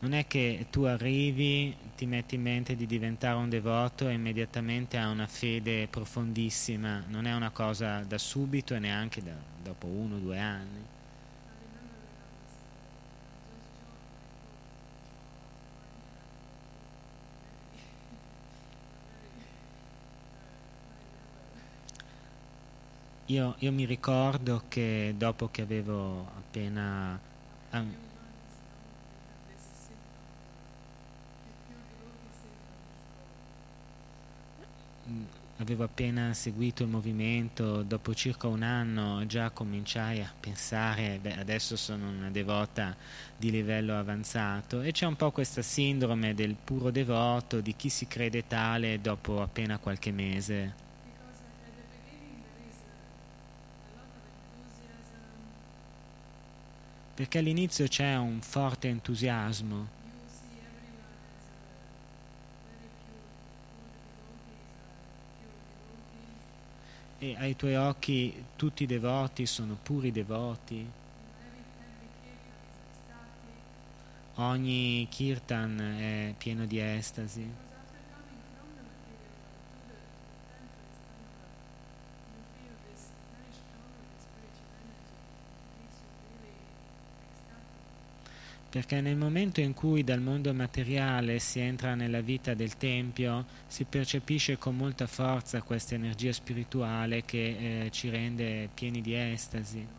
Non 0.08 0.18
è 0.18 0.26
che 0.26 0.68
tu 0.70 0.84
arrivi, 0.84 1.76
ti 1.94 2.06
metti 2.06 2.36
in 2.36 2.40
mente 2.40 2.74
di 2.74 2.86
diventare 2.86 3.36
un 3.36 3.50
devoto 3.50 4.08
e 4.08 4.14
immediatamente 4.14 4.96
hai 4.96 5.10
una 5.10 5.26
fede 5.26 5.86
profondissima, 5.86 7.04
non 7.08 7.26
è 7.26 7.34
una 7.34 7.50
cosa 7.50 8.02
da 8.04 8.16
subito 8.16 8.74
e 8.74 8.78
neanche 8.78 9.22
da, 9.22 9.32
dopo 9.62 9.86
uno 9.86 10.16
o 10.16 10.18
due 10.18 10.38
anni. 10.38 10.86
Io, 23.26 23.56
io 23.58 23.72
mi 23.72 23.84
ricordo 23.84 24.62
che 24.68 25.14
dopo 25.18 25.50
che 25.50 25.60
avevo 25.60 26.26
appena... 26.38 27.20
Um, 27.72 28.07
avevo 35.58 35.84
appena 35.84 36.32
seguito 36.34 36.84
il 36.84 36.88
movimento, 36.88 37.82
dopo 37.82 38.14
circa 38.14 38.46
un 38.46 38.62
anno 38.62 39.26
già 39.26 39.50
cominciai 39.50 40.20
a 40.20 40.32
pensare, 40.38 41.18
beh, 41.20 41.36
adesso 41.36 41.76
sono 41.76 42.08
una 42.08 42.30
devota 42.30 42.96
di 43.36 43.50
livello 43.50 43.96
avanzato 43.98 44.82
e 44.82 44.92
c'è 44.92 45.06
un 45.06 45.16
po' 45.16 45.32
questa 45.32 45.62
sindrome 45.62 46.34
del 46.34 46.54
puro 46.54 46.90
devoto, 46.90 47.60
di 47.60 47.74
chi 47.74 47.88
si 47.88 48.06
crede 48.06 48.46
tale 48.46 49.00
dopo 49.00 49.42
appena 49.42 49.78
qualche 49.78 50.12
mese. 50.12 50.86
Perché 57.14 57.38
all'inizio 57.38 57.88
c'è 57.88 58.14
un 58.14 58.40
forte 58.40 58.86
entusiasmo. 58.86 59.97
E 67.18 67.34
ai 67.38 67.56
tuoi 67.56 67.74
occhi 67.74 68.44
tutti 68.56 68.84
i 68.84 68.86
devoti 68.86 69.44
sono 69.46 69.76
puri 69.82 70.12
devoti. 70.12 70.88
Ogni 74.36 75.06
kirtan 75.10 75.80
è 75.80 76.34
pieno 76.38 76.64
di 76.64 76.78
estasi. 76.78 77.67
Perché 88.78 89.00
nel 89.00 89.16
momento 89.16 89.60
in 89.60 89.74
cui 89.74 90.04
dal 90.04 90.20
mondo 90.20 90.54
materiale 90.54 91.40
si 91.40 91.58
entra 91.58 91.96
nella 91.96 92.20
vita 92.20 92.54
del 92.54 92.76
Tempio 92.76 93.44
si 93.66 93.82
percepisce 93.82 94.56
con 94.56 94.76
molta 94.76 95.08
forza 95.08 95.62
questa 95.62 95.96
energia 95.96 96.32
spirituale 96.32 97.24
che 97.24 97.86
eh, 97.86 97.90
ci 97.90 98.08
rende 98.08 98.68
pieni 98.72 99.00
di 99.00 99.16
estasi. 99.16 99.97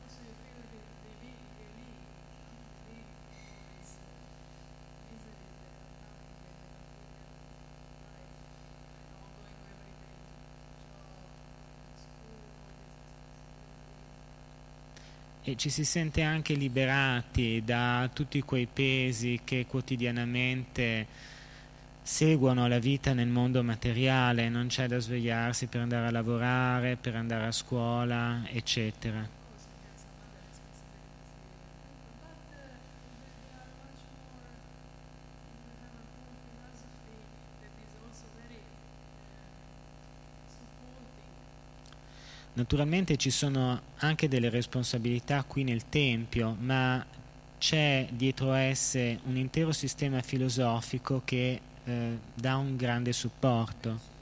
E 15.44 15.56
ci 15.56 15.70
si 15.70 15.86
sente 15.86 16.22
anche 16.22 16.54
liberati 16.54 17.62
da 17.64 18.10
tutti 18.14 18.42
quei 18.42 18.68
pesi 18.72 19.42
che 19.44 19.66
quotidianamente 19.68 21.08
seguono 22.02 22.68
la 22.68 22.80
vita 22.80 23.14
nel 23.14 23.28
mondo 23.28 23.64
materiale, 23.64 24.50
non 24.50 24.68
c'è 24.68 24.88
da 24.88 25.00
svegliarsi 25.00 25.68
per 25.68 25.82
andare 25.82 26.08
a 26.08 26.12
lavorare, 26.12 26.98
per 26.98 27.16
andare 27.16 27.46
a 27.46 27.52
scuola, 27.52 28.42
eccetera. 28.52 29.39
Naturalmente 42.54 43.16
ci 43.16 43.30
sono 43.30 43.82
anche 43.98 44.28
delle 44.28 44.50
responsabilità 44.50 45.44
qui 45.44 45.64
nel 45.64 45.88
Tempio, 45.88 46.56
ma 46.60 47.06
c'è 47.58 48.08
dietro 48.12 48.54
esse 48.54 49.20
un 49.26 49.38
intero 49.38 49.72
sistema 49.72 50.22
filosofico 50.22 51.22
che 51.24 51.62
eh, 51.84 52.18
dà 52.34 52.58
un 52.58 52.76
grande 52.76 53.14
supporto. 53.14 54.18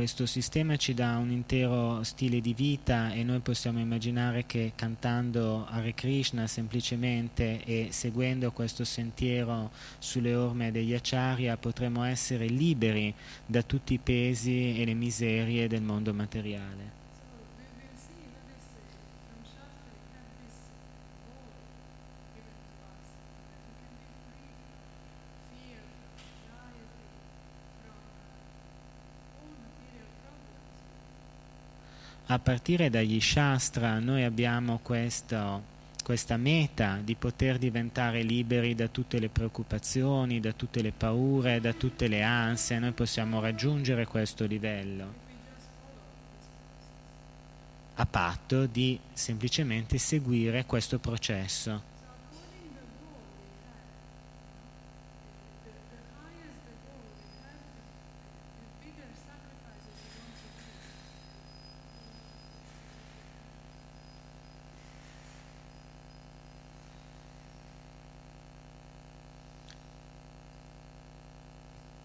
Questo 0.00 0.24
sistema 0.24 0.76
ci 0.76 0.94
dà 0.94 1.18
un 1.18 1.30
intero 1.30 2.02
stile 2.04 2.40
di 2.40 2.54
vita 2.54 3.12
e 3.12 3.22
noi 3.22 3.40
possiamo 3.40 3.80
immaginare 3.80 4.46
che 4.46 4.72
cantando 4.74 5.66
Hare 5.68 5.92
Krishna 5.92 6.46
semplicemente 6.46 7.62
e 7.64 7.88
seguendo 7.90 8.50
questo 8.50 8.84
sentiero 8.84 9.70
sulle 9.98 10.34
orme 10.34 10.70
degli 10.70 10.94
acciaria 10.94 11.58
potremo 11.58 12.02
essere 12.04 12.46
liberi 12.46 13.12
da 13.44 13.62
tutti 13.62 13.92
i 13.92 13.98
pesi 13.98 14.80
e 14.80 14.86
le 14.86 14.94
miserie 14.94 15.68
del 15.68 15.82
mondo 15.82 16.14
materiale. 16.14 16.99
A 32.32 32.38
partire 32.38 32.90
dagli 32.90 33.20
Shastra 33.20 33.98
noi 33.98 34.22
abbiamo 34.22 34.78
questo, 34.84 35.62
questa 36.04 36.36
meta 36.36 37.00
di 37.02 37.16
poter 37.16 37.58
diventare 37.58 38.22
liberi 38.22 38.76
da 38.76 38.86
tutte 38.86 39.18
le 39.18 39.28
preoccupazioni, 39.28 40.38
da 40.38 40.52
tutte 40.52 40.80
le 40.80 40.92
paure, 40.92 41.60
da 41.60 41.72
tutte 41.72 42.06
le 42.06 42.22
ansie, 42.22 42.78
noi 42.78 42.92
possiamo 42.92 43.40
raggiungere 43.40 44.06
questo 44.06 44.46
livello 44.46 45.28
a 47.94 48.06
patto 48.06 48.64
di 48.64 48.98
semplicemente 49.12 49.98
seguire 49.98 50.64
questo 50.64 50.98
processo. 50.98 51.89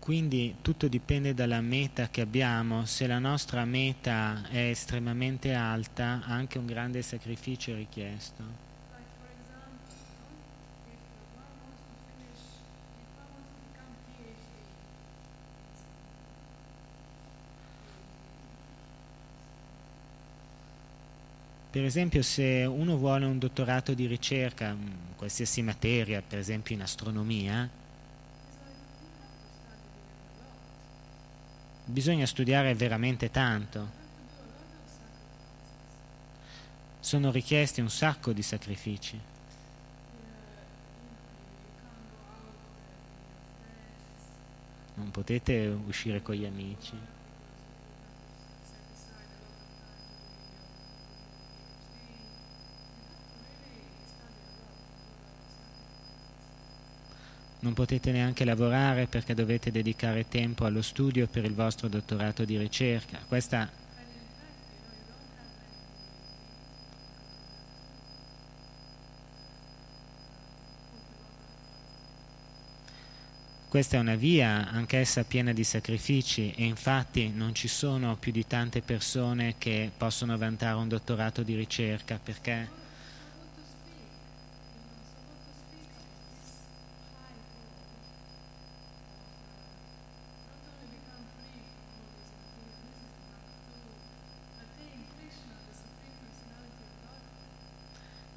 Quindi 0.06 0.58
tutto 0.62 0.88
dipende 0.88 1.34
dalla 1.34 1.62
meta 1.62 2.10
che 2.10 2.22
abbiamo, 2.22 2.86
se 2.86 3.08
la 3.08 3.18
nostra 3.18 3.66
meta 3.66 4.48
è 4.52 4.70
estremamente 4.70 5.52
alta 5.56 6.22
anche 6.24 6.60
un 6.60 6.68
grande 6.68 7.02
sacrificio 7.02 7.72
è 7.72 7.74
richiesto. 7.74 8.44
Per 21.72 21.84
esempio 21.84 22.22
se 22.22 22.64
uno 22.64 22.96
vuole 22.98 23.26
un 23.26 23.40
dottorato 23.40 23.96
di 23.96 24.06
ricerca, 24.06 24.68
in 24.68 25.16
qualsiasi 25.16 25.64
materia, 25.64 26.22
per 26.22 26.38
esempio 26.38 26.76
in 26.76 26.84
astronomia, 26.84 27.68
bisogna 31.86 32.26
studiare 32.26 32.74
veramente 32.74 33.30
tanto. 33.30 34.04
Sono 37.00 37.32
richiesti 37.32 37.82
un 37.82 37.90
sacco 37.90 38.34
di 38.34 38.42
sacrifici. 38.42 39.20
Non 44.96 45.12
potete 45.12 45.68
uscire 45.68 46.22
con 46.22 46.36
gli 46.36 46.46
amici. 46.46 47.15
Non 57.66 57.74
potete 57.74 58.12
neanche 58.12 58.46
lavorare 58.46 59.08
perché 59.08 59.34
dovete 59.34 59.72
dedicare 59.72 60.28
tempo 60.30 60.66
allo 60.66 60.84
studio 60.84 61.26
per 61.26 61.44
il 61.46 61.56
vostro 61.56 61.88
dottorato 61.88 62.46
di 62.46 62.58
ricerca. 62.58 63.20
Questa 63.28 63.84
Questa 73.68 73.98
è 73.98 74.00
una 74.00 74.16
via 74.16 74.70
anch'essa 74.70 75.26
piena 75.26 75.52
di 75.52 75.66
sacrifici 75.66 76.54
e 76.56 76.64
infatti 76.64 77.28
non 77.28 77.54
ci 77.54 77.68
sono 77.68 78.16
più 78.16 78.32
di 78.32 78.48
tante 78.48 78.82
persone 78.82 79.56
che 79.58 79.92
possono 79.98 80.38
vantare 80.38 80.78
un 80.78 80.88
dottorato 80.88 81.44
di 81.44 81.56
ricerca 81.56 82.18
perché 82.24 82.85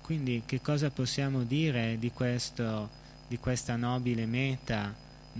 quindi 0.08 0.42
che 0.46 0.62
cosa 0.62 0.88
possiamo 0.88 1.42
dire 1.42 1.98
di, 1.98 2.10
questo, 2.12 2.88
di 3.28 3.36
questa 3.36 3.76
nobile 3.76 4.24
meta, 4.24 4.94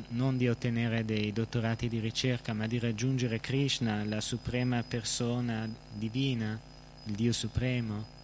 non 0.08 0.36
di 0.36 0.46
ottenere 0.46 1.06
dei 1.06 1.32
dottorati 1.32 1.88
di 1.88 2.00
ricerca, 2.00 2.52
ma 2.52 2.66
di 2.66 2.78
raggiungere 2.78 3.40
Krishna, 3.40 4.04
la 4.04 4.20
suprema 4.20 4.84
persona 4.86 5.66
divina, 5.94 6.60
il 7.06 7.14
Dio 7.14 7.32
supremo? 7.32 8.17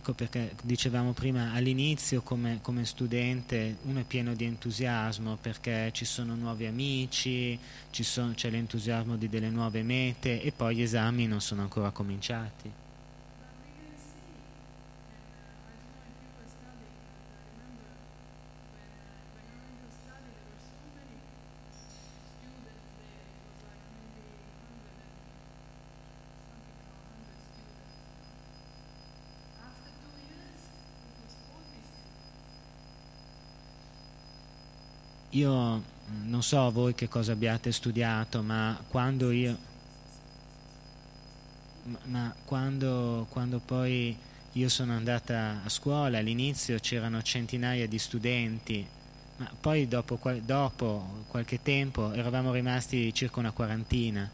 Ecco 0.00 0.14
perché 0.14 0.54
dicevamo 0.62 1.12
prima 1.12 1.52
all'inizio 1.52 2.22
come, 2.22 2.60
come 2.62 2.86
studente 2.86 3.76
uno 3.82 4.00
è 4.00 4.04
pieno 4.04 4.32
di 4.32 4.46
entusiasmo 4.46 5.36
perché 5.38 5.90
ci 5.92 6.06
sono 6.06 6.34
nuovi 6.34 6.64
amici, 6.64 7.58
c'è 7.90 8.48
l'entusiasmo 8.48 9.16
di 9.16 9.28
delle 9.28 9.50
nuove 9.50 9.82
mete 9.82 10.40
e 10.40 10.52
poi 10.52 10.76
gli 10.76 10.80
esami 10.80 11.26
non 11.26 11.42
sono 11.42 11.60
ancora 11.60 11.90
cominciati. 11.90 12.72
Io 35.40 35.76
mm, 35.78 36.28
non 36.28 36.42
so 36.42 36.70
voi 36.70 36.94
che 36.94 37.08
cosa 37.08 37.32
abbiate 37.32 37.72
studiato, 37.72 38.42
ma 38.42 38.78
quando 38.88 39.30
io 39.30 39.56
ma, 42.04 42.34
quando, 42.44 43.26
quando 43.30 43.58
poi 43.58 44.16
io 44.52 44.68
sono 44.68 44.92
andata 44.92 45.60
a 45.64 45.68
scuola 45.68 46.18
all'inizio 46.18 46.78
c'erano 46.78 47.22
centinaia 47.22 47.88
di 47.88 47.98
studenti, 47.98 48.86
ma 49.36 49.50
poi 49.58 49.88
dopo, 49.88 50.18
dopo 50.42 51.24
qualche 51.28 51.62
tempo 51.62 52.12
eravamo 52.12 52.52
rimasti 52.52 53.12
circa 53.14 53.40
una 53.40 53.52
quarantina. 53.52 54.30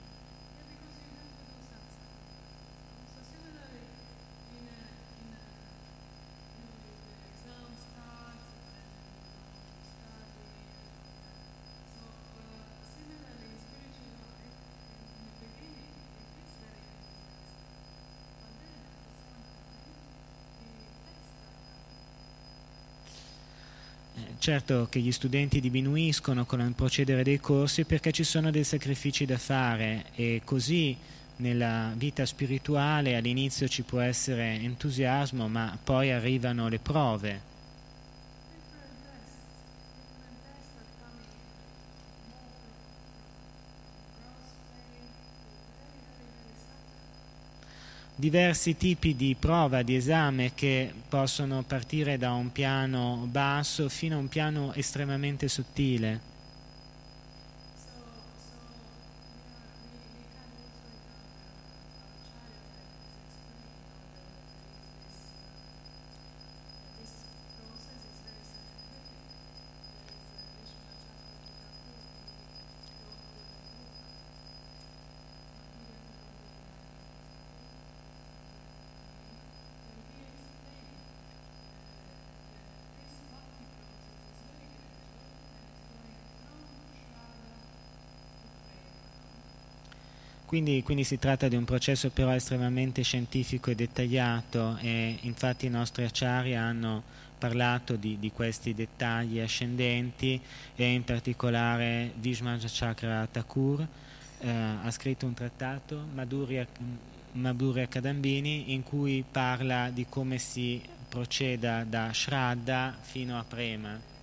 Certo 24.47 24.86
che 24.88 25.01
gli 25.01 25.11
studenti 25.11 25.59
diminuiscono 25.59 26.47
con 26.47 26.61
il 26.61 26.72
procedere 26.72 27.24
dei 27.24 27.40
corsi 27.40 27.84
perché 27.84 28.12
ci 28.12 28.22
sono 28.22 28.53
dei 28.53 28.62
sacrifici 28.62 29.24
da 29.24 29.38
fare 29.38 30.05
e 30.14 30.42
così 30.44 30.97
nella 31.38 31.92
vita 31.97 32.24
spirituale 32.24 33.16
all'inizio 33.16 33.66
ci 33.66 33.82
può 33.82 33.99
essere 33.99 34.53
entusiasmo, 34.61 35.49
ma 35.49 35.76
poi 35.82 36.12
arrivano 36.12 36.68
le 36.68 36.78
prove. 36.78 37.55
Diversi 48.18 48.78
tipi 48.78 49.14
di 49.14 49.36
prova, 49.38 49.82
di 49.82 49.94
esame 49.94 50.52
che 50.54 50.90
possono 51.06 51.62
partire 51.66 52.16
da 52.16 52.32
un 52.32 52.50
piano 52.50 53.28
basso 53.30 53.90
fino 53.90 54.16
a 54.16 54.18
un 54.18 54.28
piano 54.28 54.72
estremamente 54.72 55.48
sottile. 55.48 56.36
Quindi, 90.57 90.82
quindi 90.82 91.04
si 91.04 91.18
tratta 91.18 91.48
di 91.48 91.54
un 91.54 91.66
processo 91.66 92.09
però 92.09 92.32
estremamente 92.32 93.02
scientifico 93.02 93.70
e 93.70 93.74
dettagliato 93.74 94.78
e 94.80 95.18
infatti 95.20 95.66
i 95.66 95.68
nostri 95.68 96.04
acciari 96.04 96.57
hanno 96.57 97.02
parlato 97.36 97.96
di, 97.96 98.18
di 98.18 98.32
questi 98.32 98.72
dettagli 98.72 99.38
ascendenti 99.38 100.40
e 100.74 100.92
in 100.94 101.04
particolare 101.04 102.11
Vishmanja 102.14 102.68
Chakra 102.70 103.28
Thakur 103.30 103.86
eh, 104.38 104.48
ha 104.48 104.90
scritto 104.90 105.26
un 105.26 105.34
trattato, 105.34 106.07
Madhurya, 106.14 106.66
Madhurya 107.32 107.86
Kadambini, 107.86 108.72
in 108.72 108.82
cui 108.82 109.22
parla 109.30 109.90
di 109.90 110.07
come 110.09 110.38
si 110.38 110.80
proceda 111.07 111.84
da 111.84 112.11
Shraddha 112.14 112.96
fino 112.98 113.38
a 113.38 113.44
Prema. 113.46 114.15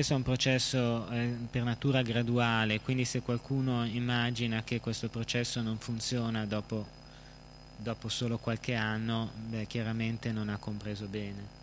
Questo 0.00 0.16
è 0.16 0.22
un 0.24 0.24
processo 0.34 1.10
eh, 1.10 1.36
per 1.50 1.62
natura 1.62 2.00
graduale, 2.00 2.80
quindi 2.80 3.04
se 3.04 3.20
qualcuno 3.20 3.84
immagina 3.84 4.62
che 4.62 4.80
questo 4.80 5.10
processo 5.10 5.60
non 5.60 5.76
funziona 5.76 6.46
dopo, 6.46 6.86
dopo 7.76 8.08
solo 8.08 8.38
qualche 8.38 8.74
anno, 8.74 9.30
beh, 9.50 9.66
chiaramente 9.66 10.32
non 10.32 10.48
ha 10.48 10.56
compreso 10.56 11.06
bene. 11.06 11.59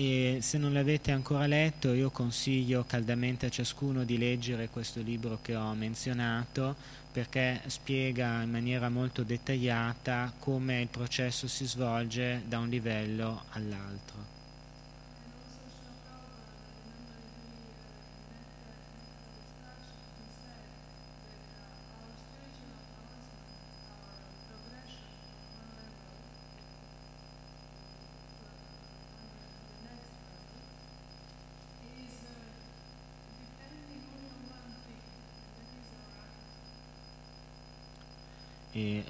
E 0.00 0.38
se 0.42 0.58
non 0.58 0.74
l'avete 0.74 1.10
ancora 1.10 1.48
letto, 1.48 1.92
io 1.92 2.10
consiglio 2.10 2.84
caldamente 2.86 3.46
a 3.46 3.48
ciascuno 3.48 4.04
di 4.04 4.16
leggere 4.16 4.68
questo 4.68 5.00
libro 5.00 5.40
che 5.42 5.56
ho 5.56 5.74
menzionato 5.74 6.76
perché 7.10 7.60
spiega 7.66 8.42
in 8.42 8.50
maniera 8.52 8.90
molto 8.90 9.24
dettagliata 9.24 10.32
come 10.38 10.82
il 10.82 10.86
processo 10.86 11.48
si 11.48 11.66
svolge 11.66 12.44
da 12.46 12.60
un 12.60 12.68
livello 12.68 13.42
all'altro. 13.50 14.37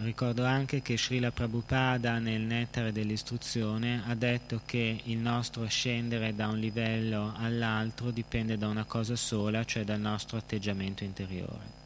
Ricordo 0.08 0.46
anche 0.46 0.80
che 0.80 0.96
Srila 0.96 1.30
Prabhupada 1.30 2.18
nel 2.18 2.40
Nettare 2.40 2.92
dell'istruzione 2.92 4.02
ha 4.06 4.14
detto 4.14 4.62
che 4.64 5.00
il 5.04 5.18
nostro 5.18 5.66
scendere 5.66 6.34
da 6.34 6.48
un 6.48 6.58
livello 6.58 7.34
all'altro 7.36 8.10
dipende 8.10 8.56
da 8.56 8.68
una 8.68 8.84
cosa 8.84 9.16
sola, 9.16 9.64
cioè 9.64 9.84
dal 9.84 10.00
nostro 10.00 10.38
atteggiamento 10.38 11.04
interiore. 11.04 11.77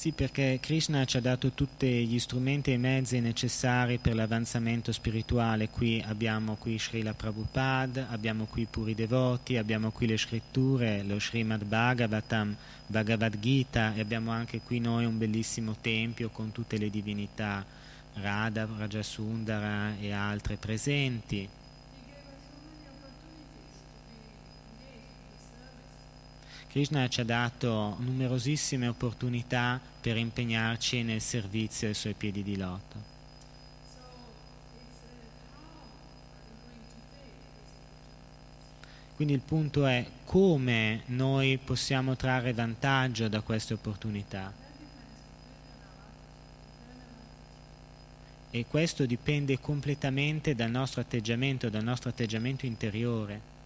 Sì, 0.00 0.12
perché 0.12 0.56
Krishna 0.62 1.04
ci 1.04 1.18
ha 1.18 1.20
dato 1.20 1.50
tutti 1.50 2.06
gli 2.06 2.18
strumenti 2.18 2.70
e 2.70 2.76
i 2.76 2.78
mezzi 2.78 3.20
necessari 3.20 3.98
per 3.98 4.14
l'avanzamento 4.14 4.92
spirituale. 4.92 5.68
Qui 5.68 6.02
abbiamo 6.06 6.54
qui 6.54 6.78
Srila 6.78 7.12
Prabhupada, 7.12 8.08
abbiamo 8.08 8.46
qui 8.46 8.64
puri 8.64 8.94
devoti, 8.94 9.58
abbiamo 9.58 9.90
qui 9.90 10.06
le 10.06 10.16
scritture, 10.16 11.02
lo 11.02 11.20
Srimad 11.20 11.64
Bhagavatam, 11.64 12.56
Bhagavad 12.86 13.38
Gita 13.38 13.92
e 13.94 14.00
abbiamo 14.00 14.30
anche 14.30 14.62
qui 14.62 14.80
noi 14.80 15.04
un 15.04 15.18
bellissimo 15.18 15.76
tempio 15.78 16.30
con 16.30 16.50
tutte 16.50 16.78
le 16.78 16.88
divinità 16.88 17.62
Radha, 18.14 18.66
Rajasundara 18.78 19.98
e 20.00 20.12
altre 20.12 20.56
presenti. 20.56 21.46
Krishna 26.70 27.08
ci 27.08 27.20
ha 27.20 27.24
dato 27.24 27.96
numerosissime 27.98 28.86
opportunità 28.86 29.80
per 30.00 30.16
impegnarci 30.16 31.02
nel 31.02 31.20
servizio 31.20 31.88
ai 31.88 31.94
suoi 31.94 32.14
piedi 32.14 32.44
di 32.44 32.56
loto. 32.56 32.96
Quindi 39.16 39.34
il 39.34 39.40
punto 39.40 39.84
è 39.84 40.06
come 40.24 41.02
noi 41.06 41.58
possiamo 41.58 42.14
trarre 42.14 42.52
vantaggio 42.52 43.26
da 43.26 43.40
queste 43.40 43.74
opportunità. 43.74 44.52
E 48.52 48.66
questo 48.66 49.06
dipende 49.06 49.58
completamente 49.58 50.54
dal 50.54 50.70
nostro 50.70 51.00
atteggiamento, 51.00 51.68
dal 51.68 51.82
nostro 51.82 52.10
atteggiamento 52.10 52.64
interiore. 52.64 53.58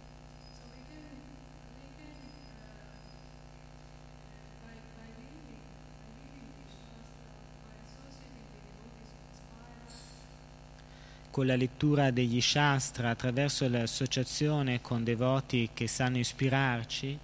Con 11.35 11.47
la 11.47 11.57
lettura 11.57 12.11
degli 12.11 12.39
Shastra, 12.39 13.09
attraverso 13.09 13.67
l'associazione 13.67 14.79
con 14.79 15.03
devoti 15.03 15.71
che 15.73 15.85
sanno 15.85 16.17
ispirarci, 16.17 17.19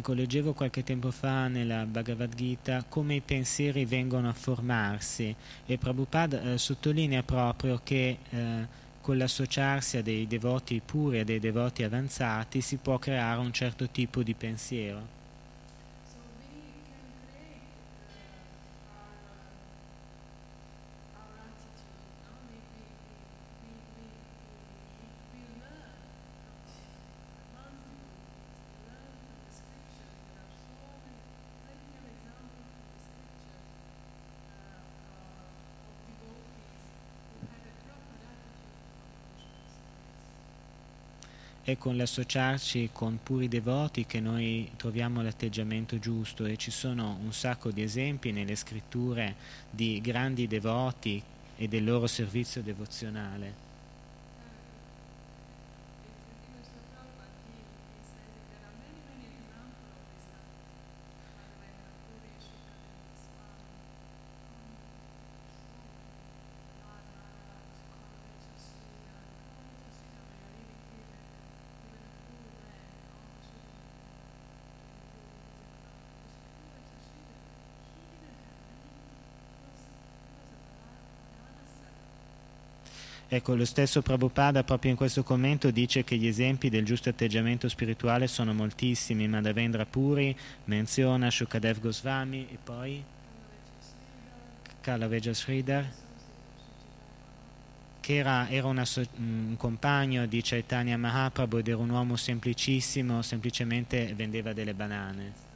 Ecco, 0.00 0.14
leggevo 0.14 0.54
qualche 0.54 0.82
tempo 0.82 1.10
fa 1.10 1.46
nella 1.48 1.84
Bhagavad 1.84 2.34
Gita 2.34 2.86
come 2.88 3.16
i 3.16 3.20
pensieri 3.20 3.84
vengono 3.84 4.30
a 4.30 4.32
formarsi 4.32 5.36
e 5.66 5.76
Prabhupada 5.76 6.40
eh, 6.40 6.56
sottolinea 6.56 7.22
proprio 7.22 7.78
che 7.84 8.16
eh, 8.30 8.66
con 9.02 9.18
l'associarsi 9.18 9.98
a 9.98 10.02
dei 10.02 10.26
devoti 10.26 10.80
puri, 10.82 11.18
a 11.18 11.24
dei 11.24 11.38
devoti 11.38 11.82
avanzati, 11.82 12.62
si 12.62 12.78
può 12.78 12.96
creare 12.98 13.40
un 13.40 13.52
certo 13.52 13.90
tipo 13.90 14.22
di 14.22 14.32
pensiero. 14.32 15.19
È 41.70 41.78
con 41.78 41.96
l'associarci 41.96 42.90
con 42.92 43.20
puri 43.22 43.48
devoti 43.48 44.04
che 44.06 44.20
noi 44.20 44.70
troviamo 44.76 45.22
l'atteggiamento 45.22 45.98
giusto 45.98 46.44
e 46.44 46.56
ci 46.56 46.70
sono 46.70 47.18
un 47.22 47.32
sacco 47.32 47.70
di 47.70 47.82
esempi 47.82 48.32
nelle 48.32 48.56
scritture 48.56 49.34
di 49.70 50.00
grandi 50.00 50.46
devoti 50.46 51.22
e 51.56 51.68
del 51.68 51.84
loro 51.84 52.06
servizio 52.06 52.62
devozionale. 52.62 53.69
Ecco, 83.32 83.54
lo 83.54 83.64
stesso 83.64 84.02
Prabhupada 84.02 84.64
proprio 84.64 84.90
in 84.90 84.96
questo 84.96 85.22
commento 85.22 85.70
dice 85.70 86.02
che 86.02 86.16
gli 86.16 86.26
esempi 86.26 86.68
del 86.68 86.84
giusto 86.84 87.10
atteggiamento 87.10 87.68
spirituale 87.68 88.26
sono 88.26 88.52
moltissimi. 88.52 89.28
Madhavendra 89.28 89.86
Puri 89.86 90.36
menziona 90.64 91.30
Shukadev 91.30 91.78
Goswami 91.78 92.48
e 92.50 92.58
poi 92.60 93.04
Kalaveja 94.80 95.32
Sridhar 95.32 95.88
che 98.00 98.16
era, 98.16 98.48
era 98.48 98.66
una, 98.66 98.84
un 99.18 99.54
compagno 99.56 100.26
di 100.26 100.40
Chaitanya 100.42 100.96
Mahaprabhu 100.96 101.58
ed 101.58 101.68
era 101.68 101.76
un 101.76 101.90
uomo 101.90 102.16
semplicissimo, 102.16 103.22
semplicemente 103.22 104.12
vendeva 104.16 104.52
delle 104.52 104.74
banane. 104.74 105.49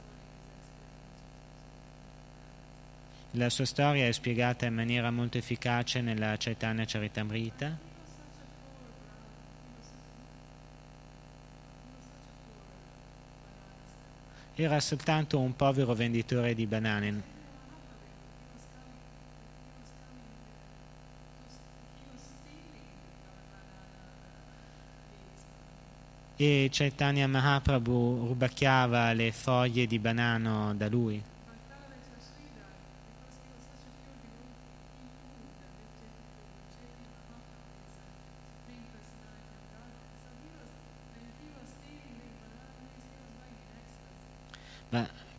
La 3.37 3.49
sua 3.49 3.65
storia 3.65 4.07
è 4.07 4.13
spiegata 4.13 4.65
in 4.65 4.73
maniera 4.73 5.11
molto 5.11 5.37
efficace 5.37 5.99
nella 5.99 6.35
Chaitanya 6.37 6.85
Charitamrita. 6.85 7.77
Era 14.55 14.79
soltanto 14.79 15.37
un 15.37 15.53
povero 15.53 15.93
venditore 15.93 16.53
di 16.53 16.65
banane. 16.65 17.23
E 26.37 26.69
Chaitanya 26.71 27.27
Mahaprabhu 27.27 28.27
rubacchiava 28.27 29.11
le 29.11 29.33
foglie 29.33 29.85
di 29.87 29.99
banano 29.99 30.73
da 30.73 30.87
lui. 30.87 31.33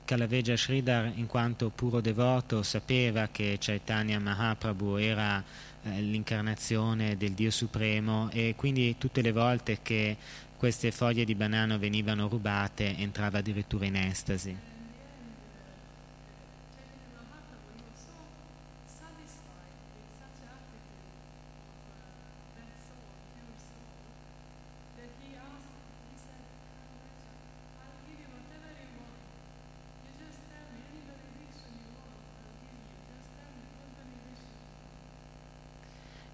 Kalaveja 0.05 0.57
Sridhar, 0.57 1.13
in 1.17 1.27
quanto 1.27 1.71
puro 1.71 2.01
devoto, 2.01 2.63
sapeva 2.63 3.29
che 3.31 3.57
Chaitanya 3.59 4.19
Mahaprabhu 4.21 4.97
era 4.97 5.43
eh, 5.83 6.01
l'incarnazione 6.01 7.17
del 7.17 7.33
Dio 7.33 7.51
Supremo 7.51 8.31
e 8.31 8.55
quindi 8.57 8.97
tutte 8.99 9.21
le 9.21 9.33
volte 9.33 9.79
che 9.83 10.17
queste 10.57 10.91
foglie 10.91 11.25
di 11.25 11.35
banano 11.35 11.79
venivano 11.79 12.29
rubate 12.29 12.97
entrava 12.97 13.39
addirittura 13.39 13.85
in 13.85 13.97
estasi. 13.97 14.76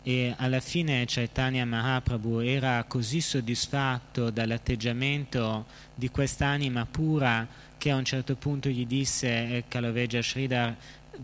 E 0.03 0.35
alla 0.37 0.61
fine 0.61 1.05
Chaitanya 1.07 1.65
Mahaprabhu 1.65 2.41
era 2.41 2.83
così 2.85 3.21
soddisfatto 3.21 4.31
dall'atteggiamento 4.31 5.67
di 5.95 6.11
quest'anima 6.11 6.87
pura 6.91 7.47
che 7.79 7.91
a 7.91 7.97
un 7.97 8.05
certo 8.05 8.35
punto 8.35 8.69
gli 8.69 8.87
disse 8.87 9.29
eh, 9.29 9.65
Kalaveja 9.69 10.21
Sridhar 10.21 10.75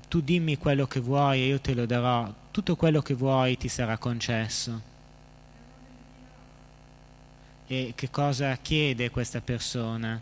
tu 0.09 0.21
dimmi 0.21 0.59
quello 0.59 0.87
che 0.87 1.01
vuoi 1.01 1.41
e 1.41 1.47
io 1.47 1.61
te 1.61 1.75
lo 1.75 1.87
darò 1.87 2.33
tutto 2.51 2.77
quello 2.77 3.03
che 3.03 3.15
vuoi 3.15 3.57
ti 3.57 3.69
sarà 3.69 3.99
concesso 3.99 4.97
e 7.67 7.93
che 7.95 8.09
cosa 8.11 8.57
chiede 8.57 9.11
questa 9.11 9.41
persona? 9.43 10.19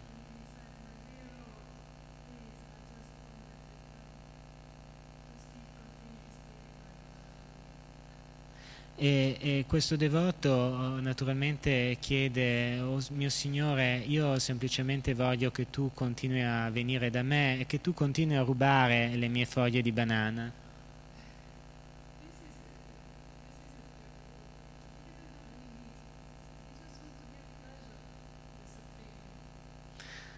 E, 8.98 9.36
e, 9.38 9.64
questo 9.68 9.94
devoto 9.94 10.48
oh, 10.48 11.00
naturalmente 11.00 11.98
chiede, 12.00 12.80
oh 12.80 12.98
mio 13.10 13.28
Signore, 13.28 14.02
io 14.06 14.38
semplicemente 14.38 15.12
voglio 15.12 15.50
che 15.50 15.68
tu 15.68 15.90
continui 15.92 16.42
a 16.42 16.70
venire 16.70 17.10
da 17.10 17.22
me 17.22 17.60
e 17.60 17.66
che 17.66 17.82
tu 17.82 17.92
continui 17.92 18.36
a 18.36 18.42
rubare 18.42 19.14
le 19.14 19.28
mie 19.28 19.44
foglie 19.44 19.82
di 19.82 19.92
banana. 19.92 20.50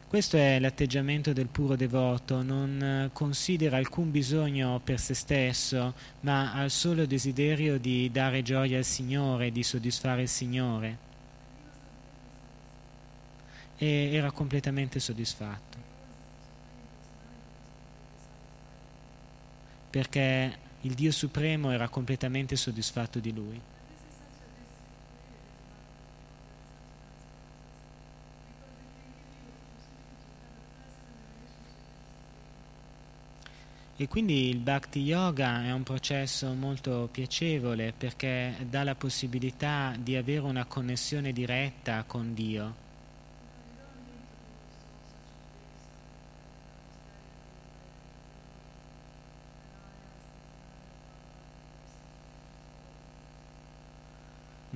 Questo 0.08 0.38
è 0.38 0.58
l'atteggiamento 0.58 1.34
del 1.34 1.48
puro 1.48 1.76
devoto, 1.76 2.42
non 2.42 2.82
eh, 2.82 3.10
considera 3.12 3.76
alcun 3.76 4.10
bisogno 4.10 4.80
per 4.82 4.98
se 4.98 5.12
stesso, 5.12 5.92
ma 6.20 6.54
ha 6.54 6.62
il 6.64 6.70
solo 6.70 7.04
desiderio 7.04 7.78
di 7.78 8.10
dare 8.10 8.40
gioia 8.40 8.78
al 8.78 8.84
Signore, 8.84 9.52
di 9.52 9.62
soddisfare 9.62 10.22
il 10.22 10.28
Signore. 10.28 10.98
E 13.76 14.08
era 14.14 14.30
completamente 14.30 14.98
soddisfatto. 14.98 15.76
Perché 19.90 20.58
il 20.80 20.94
Dio 20.94 21.12
Supremo 21.12 21.70
era 21.70 21.90
completamente 21.90 22.56
soddisfatto 22.56 23.18
di 23.18 23.34
lui. 23.34 23.60
E 34.00 34.06
quindi 34.06 34.48
il 34.48 34.60
Bhakti 34.60 35.00
Yoga 35.00 35.64
è 35.64 35.72
un 35.72 35.82
processo 35.82 36.52
molto 36.52 37.08
piacevole 37.10 37.92
perché 37.98 38.54
dà 38.70 38.84
la 38.84 38.94
possibilità 38.94 39.92
di 39.98 40.14
avere 40.14 40.38
una 40.38 40.66
connessione 40.66 41.32
diretta 41.32 42.04
con 42.06 42.32
Dio. 42.32 42.87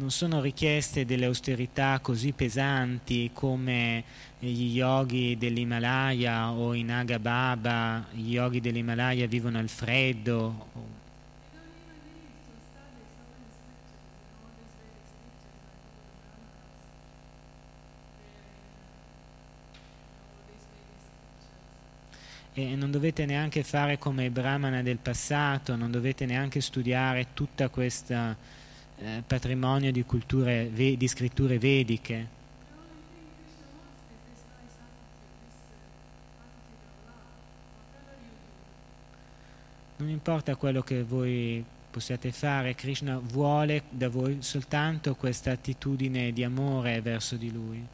Non 0.02 0.10
sono 0.10 0.40
richieste 0.40 1.04
delle 1.04 1.26
austerità 1.26 2.00
così 2.00 2.32
pesanti 2.32 3.30
come 3.32 4.02
gli 4.40 4.76
yogi 4.76 5.38
dell'Himalaya 5.38 6.50
o 6.50 6.74
in 6.74 6.86
Naga 6.86 8.04
gli 8.10 8.32
yogi 8.32 8.60
dell'Himalaya 8.60 9.28
vivono 9.28 9.58
al 9.58 9.68
freddo. 9.68 10.70
E 22.54 22.74
non 22.74 22.90
dovete 22.90 23.24
neanche 23.24 23.62
fare 23.62 23.98
come 23.98 24.24
i 24.24 24.30
brahmana 24.30 24.82
del 24.82 24.98
passato, 24.98 25.76
non 25.76 25.92
dovete 25.92 26.26
neanche 26.26 26.60
studiare 26.60 27.28
tutta 27.34 27.68
questa 27.68 28.36
eh, 29.02 29.22
patrimonio 29.26 29.90
di, 29.90 30.04
culture, 30.04 30.70
di 30.72 31.08
scritture 31.08 31.58
vediche. 31.58 32.40
Non 39.96 40.08
importa 40.08 40.56
quello 40.56 40.82
che 40.82 41.02
voi 41.02 41.64
possiate 41.90 42.32
fare, 42.32 42.74
Krishna 42.74 43.18
vuole 43.18 43.82
da 43.90 44.08
voi 44.08 44.38
soltanto 44.40 45.14
questa 45.14 45.52
attitudine 45.52 46.32
di 46.32 46.42
amore 46.42 47.00
verso 47.00 47.36
di 47.36 47.52
Lui. 47.52 47.86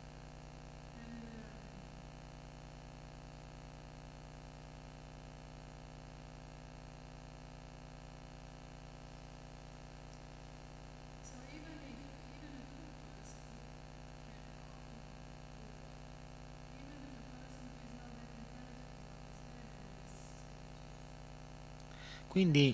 Quindi, 22.39 22.73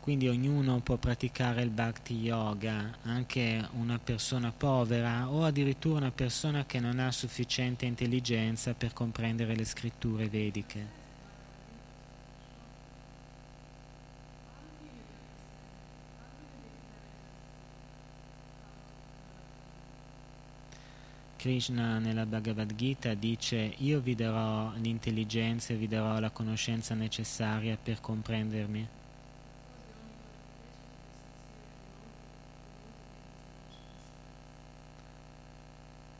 quindi 0.00 0.26
ognuno 0.26 0.80
può 0.80 0.96
praticare 0.96 1.60
il 1.60 1.68
bhakti 1.68 2.14
yoga, 2.14 2.96
anche 3.02 3.68
una 3.72 3.98
persona 3.98 4.50
povera 4.56 5.28
o 5.28 5.44
addirittura 5.44 5.98
una 5.98 6.12
persona 6.12 6.64
che 6.64 6.80
non 6.80 6.98
ha 6.98 7.12
sufficiente 7.12 7.84
intelligenza 7.84 8.72
per 8.72 8.94
comprendere 8.94 9.54
le 9.54 9.66
scritture 9.66 10.30
vediche. 10.30 10.99
Krishna 21.40 21.98
nella 21.98 22.26
Bhagavad 22.26 22.74
Gita 22.74 23.14
dice 23.14 23.72
io 23.78 24.00
vi 24.00 24.14
darò 24.14 24.74
l'intelligenza 24.74 25.72
e 25.72 25.76
vi 25.76 25.88
darò 25.88 26.18
la 26.20 26.28
conoscenza 26.28 26.92
necessaria 26.92 27.78
per 27.82 27.98
comprendermi. 28.02 28.88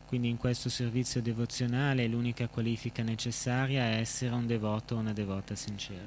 Quindi 0.07 0.27
in 0.27 0.37
questo 0.37 0.69
servizio 0.69 1.21
devozionale 1.21 2.07
l'unica 2.07 2.47
qualifica 2.47 3.03
necessaria 3.03 3.83
è 3.83 3.97
essere 3.97 4.33
un 4.33 4.47
devoto 4.47 4.95
o 4.95 4.97
una 4.97 5.13
devota 5.13 5.53
sincera. 5.53 6.01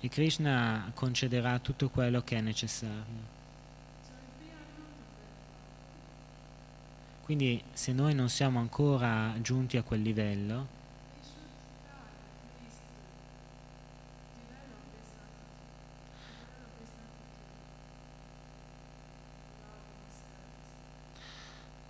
E 0.00 0.08
Krishna 0.08 0.90
concederà 0.94 1.58
tutto 1.58 1.90
quello 1.90 2.22
che 2.22 2.38
è 2.38 2.40
necessario. 2.40 3.41
Quindi 7.22 7.62
se 7.72 7.92
noi 7.92 8.14
non 8.14 8.28
siamo 8.28 8.58
ancora 8.58 9.32
giunti 9.40 9.76
a 9.76 9.82
quel 9.82 10.02
livello, 10.02 10.80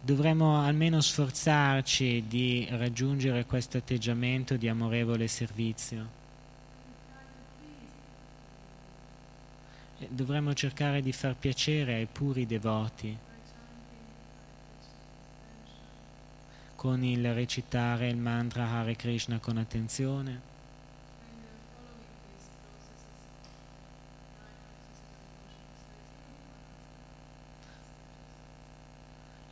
dovremmo 0.05 0.61
almeno 0.61 1.01
sforzarci 1.01 2.25
di 2.29 2.67
raggiungere 2.71 3.47
questo 3.47 3.79
atteggiamento 3.79 4.57
di 4.57 4.69
amorevole 4.69 5.29
servizio. 5.29 6.21
Dovremmo 10.09 10.53
cercare 10.53 11.01
di 11.01 11.13
far 11.13 11.37
piacere 11.37 11.95
ai 11.95 12.07
puri 12.07 12.45
devoti. 12.45 13.17
Con 16.83 17.05
il 17.05 17.33
recitare 17.33 18.09
il 18.09 18.17
mantra 18.17 18.67
Hare 18.69 18.97
Krishna 18.97 19.39
con 19.39 19.57
attenzione. 19.57 20.51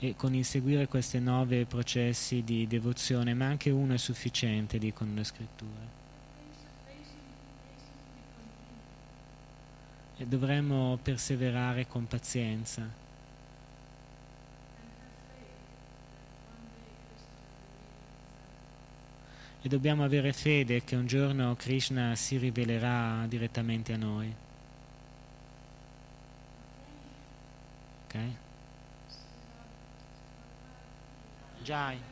e 0.02 0.16
con 0.16 0.34
il 0.34 0.44
seguire 0.46 0.88
questi 0.88 1.20
nove 1.20 1.66
processi 1.66 2.42
di 2.42 2.66
devozione, 2.66 3.34
ma 3.34 3.46
anche 3.46 3.68
uno 3.70 3.92
è 3.92 3.98
sufficiente, 3.98 4.78
dicono 4.78 5.14
le 5.14 5.24
scritture. 5.24 5.88
E 10.16 10.26
dovremmo 10.26 10.98
perseverare 11.00 11.86
con 11.86 12.06
pazienza. 12.06 13.09
E 19.62 19.68
dobbiamo 19.68 20.04
avere 20.04 20.32
fede 20.32 20.82
che 20.84 20.96
un 20.96 21.06
giorno 21.06 21.54
Krishna 21.54 22.14
si 22.14 22.38
rivelerà 22.38 23.26
direttamente 23.28 23.92
a 23.92 23.96
noi. 23.98 24.34
Ok? 28.04 28.18
Jai. 31.62 32.09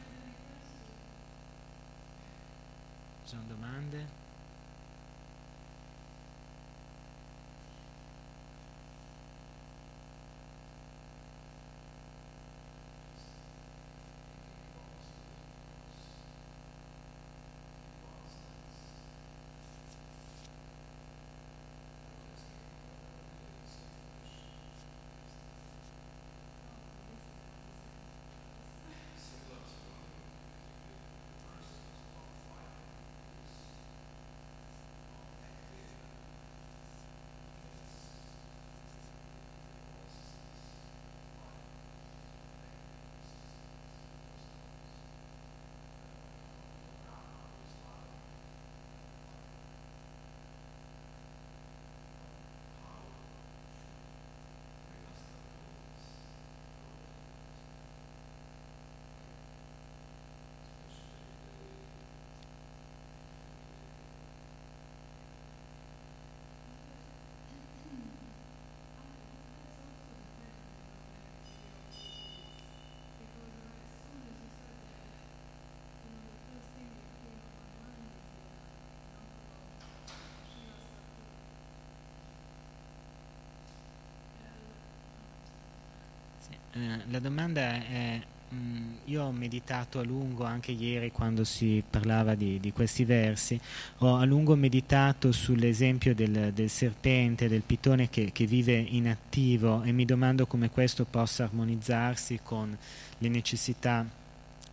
Eh, 86.72 86.78
la 87.10 87.18
domanda 87.18 87.60
è, 87.60 88.20
mh, 88.48 88.56
mm, 88.56 88.94
io 89.06 89.24
ho 89.24 89.32
meditato 89.32 89.98
a 89.98 90.04
lungo 90.04 90.44
anche 90.44 90.72
ieri 90.72 91.10
quando 91.10 91.44
si 91.44 91.82
parlava 91.88 92.34
di, 92.34 92.60
di 92.60 92.72
questi 92.72 93.04
versi, 93.04 93.60
ho 93.98 94.16
a 94.16 94.24
lungo 94.24 94.54
meditato 94.54 95.32
sull'esempio 95.32 96.14
del, 96.14 96.52
del 96.52 96.70
serpente, 96.70 97.48
del 97.48 97.62
pitone 97.62 98.08
che, 98.08 98.30
che, 98.32 98.46
vive 98.46 98.76
inattivo 98.76 99.82
e 99.82 99.92
mi 99.92 100.04
domando 100.04 100.46
come 100.46 100.70
questo 100.70 101.04
possa 101.04 101.44
armonizzarsi 101.44 102.40
con 102.42 102.76
le 103.18 103.28
necessità 103.28 104.06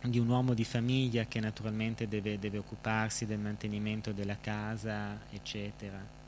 di 0.02 0.18
un 0.18 0.28
uomo 0.28 0.54
di 0.54 0.64
famiglia 0.64 1.24
che 1.24 1.40
naturalmente 1.40 2.06
deve, 2.08 2.38
deve 2.38 2.58
occuparsi 2.58 3.26
del 3.26 3.38
mantenimento 3.38 4.12
della 4.12 4.36
casa, 4.40 5.18
eccetera. 5.30 6.24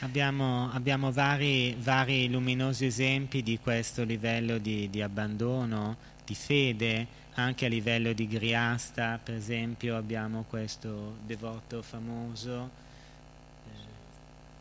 Abbiamo, 0.00 0.70
abbiamo 0.72 1.10
vari, 1.10 1.74
vari, 1.78 2.28
luminosi 2.28 2.84
esempi 2.84 3.42
di 3.42 3.58
questo 3.58 4.04
livello 4.04 4.58
di, 4.58 4.90
di, 4.90 5.00
abbandono, 5.00 5.96
di 6.24 6.34
fede, 6.34 7.06
anche 7.34 7.64
a 7.64 7.68
livello 7.68 8.12
di 8.12 8.28
Griasta, 8.28 9.18
per 9.22 9.34
esempio 9.34 9.96
abbiamo 9.96 10.44
questo 10.48 11.16
devoto 11.24 11.80
famoso. 11.80 12.84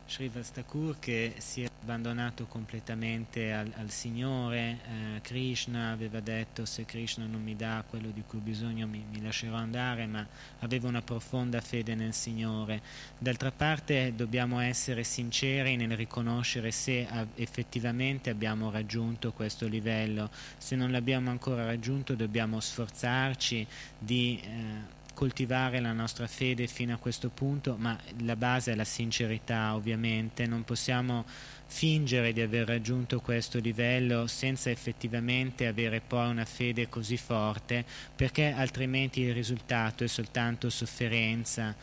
Srivas 0.08 0.52
Thakur 0.52 1.00
che 1.00 1.34
si 1.38 1.64
è 1.64 1.75
abbandonato 1.86 2.48
completamente 2.48 3.54
al, 3.54 3.72
al 3.76 3.92
Signore, 3.92 4.80
eh, 5.16 5.22
Krishna 5.22 5.92
aveva 5.92 6.20
detto 6.20 6.66
se 6.66 6.84
Krishna 6.84 7.26
non 7.28 7.44
mi 7.44 7.56
dà 7.56 7.84
quello 7.88 8.10
di 8.10 8.24
cui 8.28 8.40
ho 8.40 8.42
bisogno 8.42 8.88
mi, 8.88 9.06
mi, 9.12 9.22
lascerò 9.22 9.56
andare, 9.56 10.08
ma 10.08 10.26
aveva 10.60 10.88
una 10.88 11.04
profonda 11.04 11.62
fede 11.62 11.94
nel 11.94 12.14
Signore. 12.14 12.82
D'altra 13.20 13.52
parte 13.52 14.14
dobbiamo 14.16 14.60
essere 14.60 15.04
sinceri 15.04 15.76
nel 15.76 15.96
riconoscere 15.96 16.72
se 16.72 17.08
effettivamente 17.36 18.32
abbiamo 18.32 18.72
raggiunto 18.72 19.32
questo 19.32 19.68
livello, 19.68 20.32
se 20.58 20.76
non 20.76 20.90
l'abbiamo 20.90 21.30
ancora 21.30 21.66
raggiunto 21.66 22.16
dobbiamo 22.16 22.60
sforzarci 22.60 23.68
di... 24.00 24.42
Eh, 24.44 25.04
coltivare 25.16 25.80
la 25.80 25.94
nostra 25.94 26.28
fede 26.28 26.68
fino 26.68 26.94
a 26.94 26.98
questo 26.98 27.30
punto, 27.30 27.76
ma 27.80 27.98
la 28.20 28.36
base 28.36 28.74
è 28.74 28.76
la 28.76 28.84
sincerità 28.84 29.74
ovviamente, 29.74 30.46
non 30.46 30.64
possiamo 30.64 31.26
fingere 31.66 32.34
di 32.34 32.42
aver 32.42 32.68
raggiunto 32.68 33.20
questo 33.22 33.58
livello 33.58 34.28
senza 34.28 34.70
effettivamente 34.70 35.66
avere 35.66 36.02
poi 36.02 36.30
una 36.30 36.46
fede 36.46 36.90
così 36.90 37.18
forte, 37.18 37.84
perché 38.16 38.52
altrimenti 38.52 39.22
il 39.22 39.34
risultato 39.34 40.04
è 40.04 40.08
soltanto 40.08 40.70
sofferenza 40.70 41.76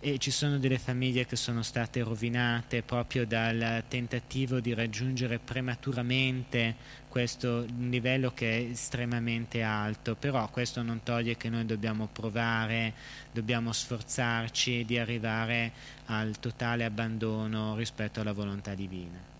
e 0.00 0.18
ci 0.18 0.30
sono 0.30 0.58
delle 0.58 0.78
famiglie 0.78 1.26
che 1.26 1.36
sono 1.36 1.62
state 1.62 2.02
rovinate 2.02 2.82
proprio 2.82 3.26
dal 3.26 3.84
tentativo 3.88 4.60
di 4.60 4.74
raggiungere 4.74 5.38
prematuramente 5.38 6.76
questo 7.08 7.64
livello 7.78 8.32
che 8.32 8.58
è 8.58 8.70
estremamente 8.70 9.62
alto, 9.62 10.14
però 10.14 10.48
questo 10.50 10.82
non 10.82 11.02
toglie 11.02 11.36
che 11.36 11.48
noi 11.48 11.64
dobbiamo 11.64 12.08
provare, 12.12 12.92
dobbiamo 13.32 13.72
sforzarci 13.72 14.84
di 14.84 14.98
arrivare 14.98 15.72
al 16.06 16.38
totale 16.38 16.84
abbandono 16.84 17.74
rispetto 17.74 18.20
alla 18.20 18.32
volontà 18.32 18.74
divina. 18.74 19.35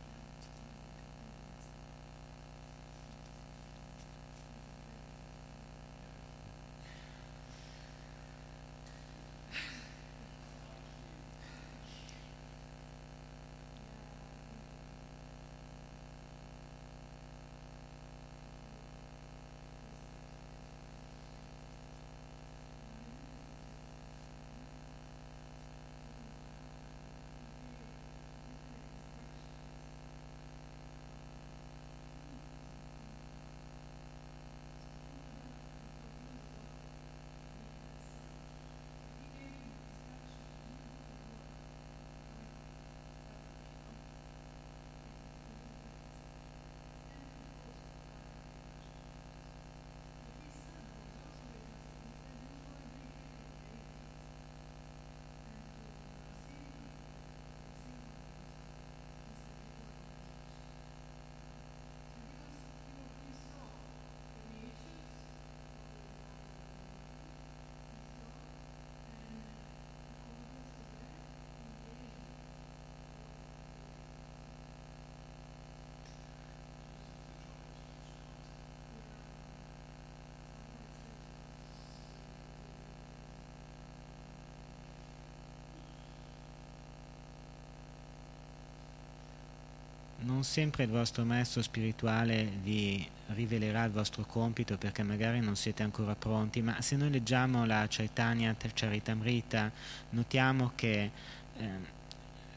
Non 90.37 90.45
sempre 90.45 90.85
il 90.85 90.91
vostro 90.91 91.25
maestro 91.25 91.63
spirituale 91.63 92.47
vi 92.63 93.09
rivelerà 93.29 93.85
il 93.85 93.91
vostro 93.91 94.27
compito 94.27 94.77
perché 94.77 95.03
magari 95.03 95.41
non 95.41 95.57
siete 95.57 95.83
ancora 95.83 96.15
pronti, 96.15 96.61
ma 96.61 96.79
se 96.83 96.97
noi 96.97 97.11
leggiamo 97.11 97.65
la 97.65 97.87
Chaitanya 97.89 98.55
Charitamrita 98.55 99.73
notiamo 100.11 100.73
che 100.75 101.11
eh, 101.57 101.69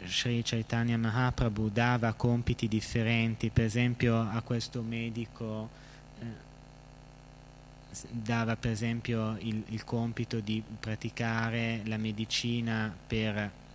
Sri 0.03 0.41
Chaitanya 0.43 0.97
Mahaprabhu 0.97 1.69
dava 1.69 2.11
compiti 2.13 2.67
differenti, 2.67 3.49
per 3.49 3.63
esempio 3.63 4.19
a 4.19 4.41
questo 4.41 4.81
medico 4.81 5.69
eh, 6.19 6.25
dava 8.09 8.57
per 8.57 8.71
esempio 8.71 9.37
il, 9.39 9.63
il 9.67 9.85
compito 9.85 10.41
di 10.41 10.61
praticare 10.81 11.83
la 11.85 11.97
medicina 11.97 12.93
per 13.07 13.67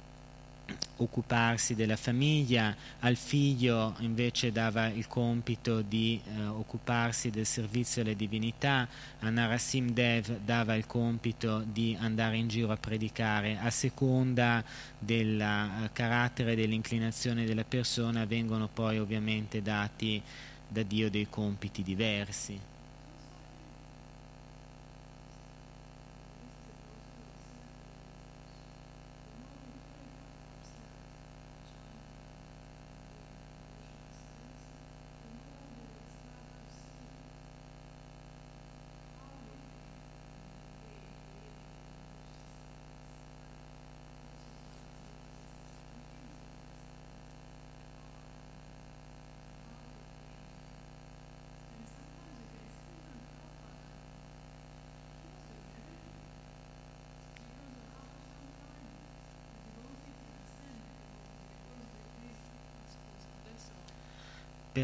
occuparsi 0.96 1.74
della 1.74 1.96
famiglia, 1.96 2.74
al 3.00 3.16
figlio 3.16 3.94
invece 3.98 4.52
dava 4.52 4.86
il 4.86 5.06
compito 5.08 5.82
di 5.82 6.20
eh, 6.24 6.46
occuparsi 6.46 7.30
del 7.30 7.46
servizio 7.46 8.02
alle 8.02 8.14
divinità, 8.14 8.88
a 9.20 9.30
Narasim 9.30 9.90
Dev 9.90 10.38
dava 10.44 10.74
il 10.74 10.86
compito 10.86 11.64
di 11.66 11.96
andare 11.98 12.36
in 12.36 12.48
giro 12.48 12.70
a 12.70 12.76
predicare, 12.76 13.58
a 13.58 13.70
seconda 13.70 14.64
del 14.98 15.38
uh, 15.38 15.88
carattere 15.92 16.52
e 16.52 16.56
dell'inclinazione 16.56 17.44
della 17.44 17.64
persona 17.64 18.24
vengono 18.24 18.68
poi 18.68 18.98
ovviamente 18.98 19.60
dati 19.62 20.22
da 20.68 20.82
Dio 20.82 21.10
dei 21.10 21.26
compiti 21.28 21.82
diversi. 21.82 22.73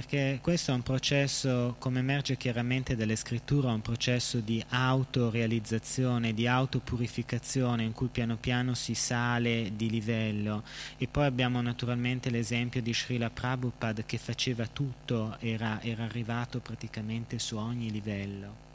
Perché 0.00 0.38
questo 0.40 0.70
è 0.70 0.74
un 0.74 0.82
processo, 0.82 1.76
come 1.78 1.98
emerge 1.98 2.38
chiaramente 2.38 2.96
dalle 2.96 3.16
scritture, 3.16 3.66
un 3.66 3.82
processo 3.82 4.38
di 4.38 4.64
autorealizzazione, 4.66 6.32
di 6.32 6.46
autopurificazione 6.46 7.82
in 7.82 7.92
cui 7.92 8.08
piano 8.08 8.38
piano 8.38 8.72
si 8.72 8.94
sale 8.94 9.72
di 9.76 9.90
livello 9.90 10.62
e 10.96 11.06
poi 11.06 11.26
abbiamo 11.26 11.60
naturalmente 11.60 12.30
l'esempio 12.30 12.80
di 12.80 12.94
Srila 12.94 13.28
Prabhupada 13.28 14.02
che 14.04 14.16
faceva 14.16 14.66
tutto, 14.66 15.36
era, 15.38 15.82
era 15.82 16.04
arrivato 16.04 16.60
praticamente 16.60 17.38
su 17.38 17.58
ogni 17.58 17.90
livello. 17.90 18.69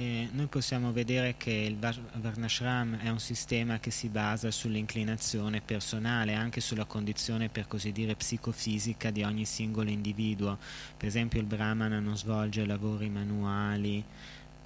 E 0.00 0.28
noi 0.30 0.46
possiamo 0.46 0.92
vedere 0.92 1.34
che 1.36 1.50
il 1.50 1.76
Varnashram 1.76 2.98
è 2.98 3.08
un 3.08 3.18
sistema 3.18 3.80
che 3.80 3.90
si 3.90 4.06
basa 4.06 4.48
sull'inclinazione 4.48 5.60
personale, 5.60 6.34
anche 6.34 6.60
sulla 6.60 6.84
condizione 6.84 7.48
per 7.48 7.66
così 7.66 7.90
dire 7.90 8.14
psicofisica 8.14 9.10
di 9.10 9.24
ogni 9.24 9.44
singolo 9.44 9.90
individuo. 9.90 10.56
Per 10.96 11.08
esempio 11.08 11.40
il 11.40 11.46
Brahmana 11.46 11.98
non 11.98 12.16
svolge 12.16 12.64
lavori 12.64 13.08
manuali, 13.08 14.04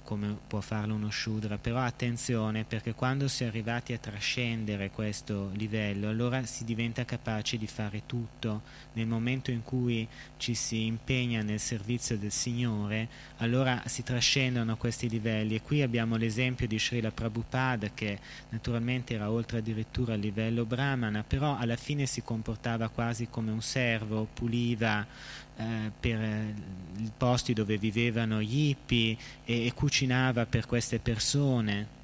come 0.03 0.37
può 0.47 0.59
farlo 0.61 0.95
uno 0.95 1.09
Shudra, 1.09 1.57
però 1.57 1.79
attenzione 1.79 2.65
perché 2.65 2.93
quando 2.93 3.27
si 3.27 3.43
è 3.43 3.47
arrivati 3.47 3.93
a 3.93 3.97
trascendere 3.97 4.91
questo 4.91 5.49
livello 5.53 6.09
allora 6.09 6.45
si 6.45 6.63
diventa 6.65 7.05
capaci 7.05 7.57
di 7.57 7.67
fare 7.67 8.03
tutto, 8.05 8.61
nel 8.93 9.07
momento 9.07 9.51
in 9.51 9.63
cui 9.63 10.07
ci 10.37 10.53
si 10.53 10.85
impegna 10.85 11.41
nel 11.41 11.59
servizio 11.59 12.17
del 12.17 12.31
Signore 12.31 13.07
allora 13.37 13.83
si 13.85 14.03
trascendono 14.03 14.77
questi 14.77 15.09
livelli. 15.09 15.55
E 15.55 15.61
qui 15.61 15.81
abbiamo 15.81 16.15
l'esempio 16.15 16.67
di 16.67 16.77
Srila 16.79 17.11
Prabhupada 17.11 17.89
che 17.93 18.19
naturalmente 18.49 19.13
era 19.13 19.31
oltre 19.31 19.59
addirittura 19.59 20.13
al 20.13 20.19
livello 20.19 20.65
brahmana 20.65 21.23
però 21.23 21.57
alla 21.57 21.77
fine 21.77 22.05
si 22.05 22.21
comportava 22.21 22.89
quasi 22.89 23.27
come 23.29 23.51
un 23.51 23.61
servo, 23.61 24.27
puliva 24.33 25.05
eh, 25.57 25.91
per 25.99 26.19
eh, 26.19 26.53
i 26.97 27.11
posti 27.15 27.53
dove 27.53 27.77
vivevano 27.77 28.41
gli 28.41 28.69
hippie 28.69 29.17
e, 29.45 29.65
e 29.65 29.73
cucinava 29.73 30.45
per 30.45 30.65
queste 30.65 30.99
persone. 30.99 32.01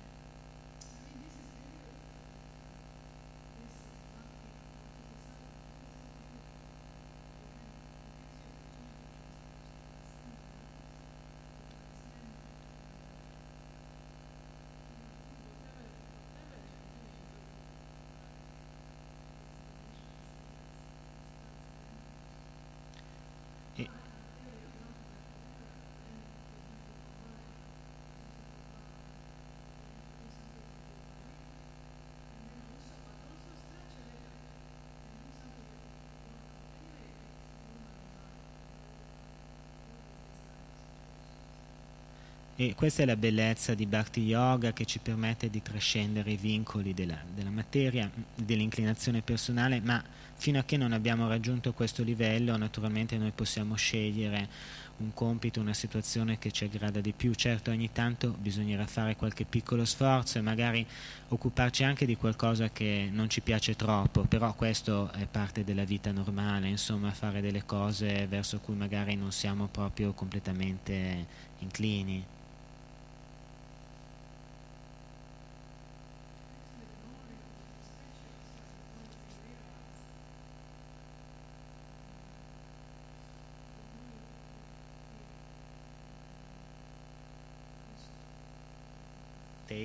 E 42.62 42.76
questa 42.76 43.04
è 43.04 43.06
la 43.06 43.16
bellezza 43.16 43.74
di 43.74 43.86
Bhakti 43.86 44.20
Yoga 44.20 44.74
che 44.74 44.84
ci 44.84 45.00
permette 45.00 45.50
di 45.50 45.62
trascendere 45.62 46.32
i 46.32 46.36
vincoli 46.36 46.94
della, 46.94 47.18
della 47.34 47.52
materia, 47.52 48.12
dell'inclinazione 48.36 49.22
personale, 49.22 49.80
ma 49.80 50.04
fino 50.36 50.60
a 50.60 50.64
che 50.64 50.76
non 50.76 50.92
abbiamo 50.92 51.30
raggiunto 51.30 51.72
questo 51.72 52.04
livello 52.04 52.58
naturalmente 52.58 53.18
noi 53.18 53.32
possiamo 53.32 53.76
scegliere 53.76 54.50
un 54.98 55.14
compito, 55.14 55.62
una 55.62 55.74
situazione 55.74 56.38
che 56.38 56.52
ci 56.52 56.66
aggrada 56.66 57.00
di 57.00 57.14
più. 57.14 57.34
Certo 57.34 57.72
ogni 57.72 57.94
tanto 57.94 58.36
bisognerà 58.38 58.86
fare 58.86 59.16
qualche 59.16 59.46
piccolo 59.46 59.86
sforzo 59.86 60.38
e 60.38 60.42
magari 60.42 60.86
occuparci 61.30 61.86
anche 61.86 62.06
di 62.06 62.18
qualcosa 62.18 62.72
che 62.72 63.08
non 63.10 63.30
ci 63.30 63.40
piace 63.40 63.78
troppo, 63.78 64.24
però 64.24 64.54
questo 64.54 65.14
è 65.14 65.26
parte 65.32 65.64
della 65.64 65.86
vita 65.86 66.12
normale, 66.12 66.68
insomma 66.68 67.12
fare 67.12 67.40
delle 67.40 67.64
cose 67.64 68.28
verso 68.28 68.60
cui 68.60 68.76
magari 68.76 69.16
non 69.16 69.32
siamo 69.32 69.68
proprio 69.68 70.12
completamente 70.12 71.26
inclini. 71.60 72.36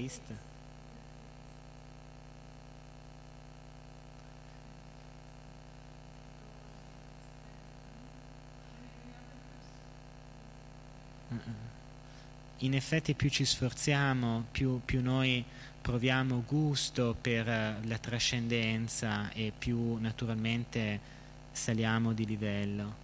Taste. 0.04 0.52
In 12.58 12.74
effetti 12.74 13.14
più 13.14 13.28
ci 13.28 13.44
sforziamo, 13.44 14.44
più, 14.50 14.80
più 14.84 15.02
noi 15.02 15.44
proviamo 15.82 16.44
gusto 16.46 17.14
per 17.20 17.46
eh, 17.46 17.76
la 17.82 17.98
trascendenza 17.98 19.30
e 19.32 19.52
più 19.56 19.96
naturalmente 19.96 21.00
saliamo 21.52 22.14
di 22.14 22.24
livello. 22.24 23.03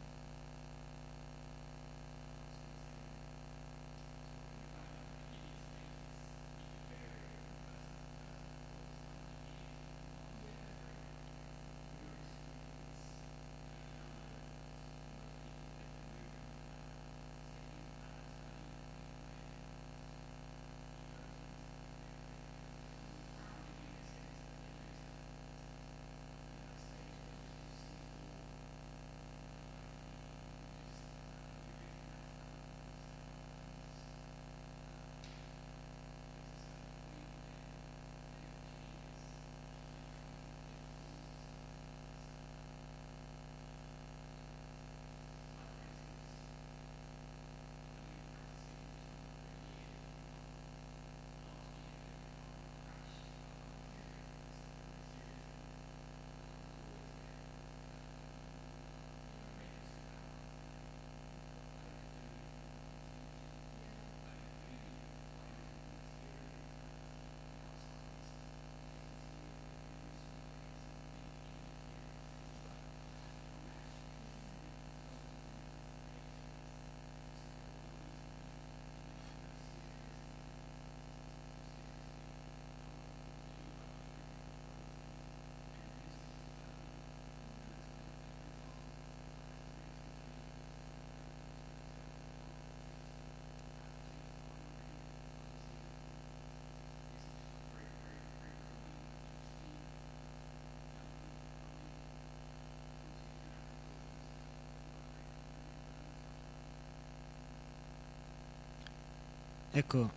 Ecco, 109.72 110.10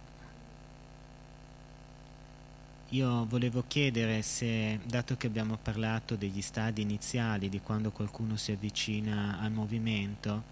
io 2.94 3.26
volevo 3.26 3.64
chiedere 3.68 4.22
se, 4.22 4.80
dato 4.86 5.18
che 5.18 5.26
abbiamo 5.26 5.58
parlato 5.60 6.16
degli 6.16 6.42
stadi 6.42 6.84
iniziali, 6.84 7.50
di 7.50 7.60
quando 7.60 7.92
qualcuno 7.92 8.38
si 8.38 8.52
avvicina 8.52 9.40
al 9.40 9.52
movimento, 9.52 10.44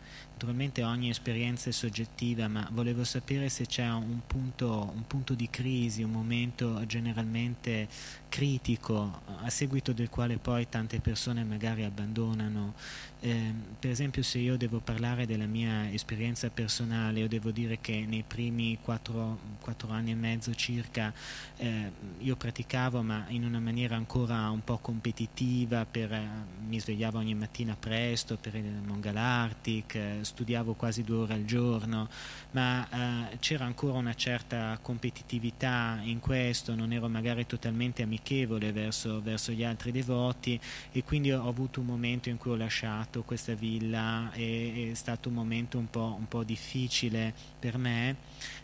naturalmente 0.41 0.81
ogni 0.83 1.09
esperienza 1.09 1.69
è 1.69 1.71
soggettiva, 1.71 2.47
ma 2.47 2.67
volevo 2.71 3.03
sapere 3.03 3.47
se 3.47 3.67
c'è 3.67 3.87
un 3.87 4.21
punto, 4.25 4.91
un 4.91 5.05
punto 5.05 5.35
di 5.35 5.51
crisi, 5.51 6.01
un 6.01 6.09
momento 6.09 6.83
generalmente 6.87 7.87
critico 8.27 9.21
a 9.43 9.49
seguito 9.51 9.93
del 9.93 10.09
quale 10.09 10.37
poi 10.37 10.67
tante 10.67 10.99
persone 10.99 11.43
magari 11.43 11.83
abbandonano. 11.83 12.73
Eh, 13.19 13.53
per 13.77 13.91
esempio 13.91 14.23
se 14.23 14.39
io 14.39 14.57
devo 14.57 14.79
parlare 14.79 15.27
della 15.27 15.45
mia 15.45 15.91
esperienza 15.91 16.49
personale, 16.49 17.19
io 17.19 17.27
devo 17.27 17.51
dire 17.51 17.79
che 17.79 18.03
nei 18.07 18.23
primi 18.25 18.79
quattro, 18.81 19.37
quattro 19.59 19.89
anni 19.89 20.09
e 20.09 20.15
mezzo 20.15 20.55
circa 20.55 21.13
eh, 21.57 21.91
io 22.17 22.30
praticavo 22.35 23.01
ma 23.01 23.25
in 23.29 23.43
una 23.43 23.59
maniera 23.59 23.95
ancora 23.95 24.49
un 24.49 24.63
po' 24.63 24.77
competitiva, 24.77 25.85
per, 25.85 26.11
eh, 26.11 26.29
mi 26.67 26.79
svegliavo 26.79 27.17
ogni 27.17 27.35
mattina 27.35 27.75
presto 27.79 28.37
per 28.37 28.55
il 28.55 28.81
Mongalartic, 28.85 29.95
eh, 29.95 30.17
studiavo 30.21 30.73
quasi 30.73 31.03
due 31.03 31.17
ore 31.17 31.33
al 31.33 31.45
giorno, 31.45 32.09
ma 32.51 33.29
eh, 33.31 33.37
c'era 33.39 33.65
ancora 33.65 33.97
una 33.97 34.13
certa 34.13 34.77
competitività 34.81 35.99
in 36.03 36.19
questo, 36.19 36.75
non 36.75 36.91
ero 36.91 37.07
magari 37.07 37.45
totalmente 37.45 38.03
amichevole 38.03 38.71
verso, 38.71 39.21
verso 39.21 39.51
gli 39.51 39.63
altri 39.63 39.91
devoti 39.91 40.59
e 40.91 41.03
quindi 41.03 41.31
ho 41.31 41.47
avuto 41.47 41.79
un 41.79 41.85
momento 41.85 42.29
in 42.29 42.37
cui 42.37 42.51
ho 42.51 42.55
lasciato 42.55 43.23
questa 43.23 43.53
villa 43.53 44.31
e 44.33 44.89
è 44.91 44.95
stato 44.95 45.29
un 45.29 45.35
momento 45.35 45.77
un 45.77 45.89
po', 45.89 46.15
un 46.17 46.27
po 46.27 46.43
difficile 46.43 47.33
per 47.59 47.77
me, 47.77 48.15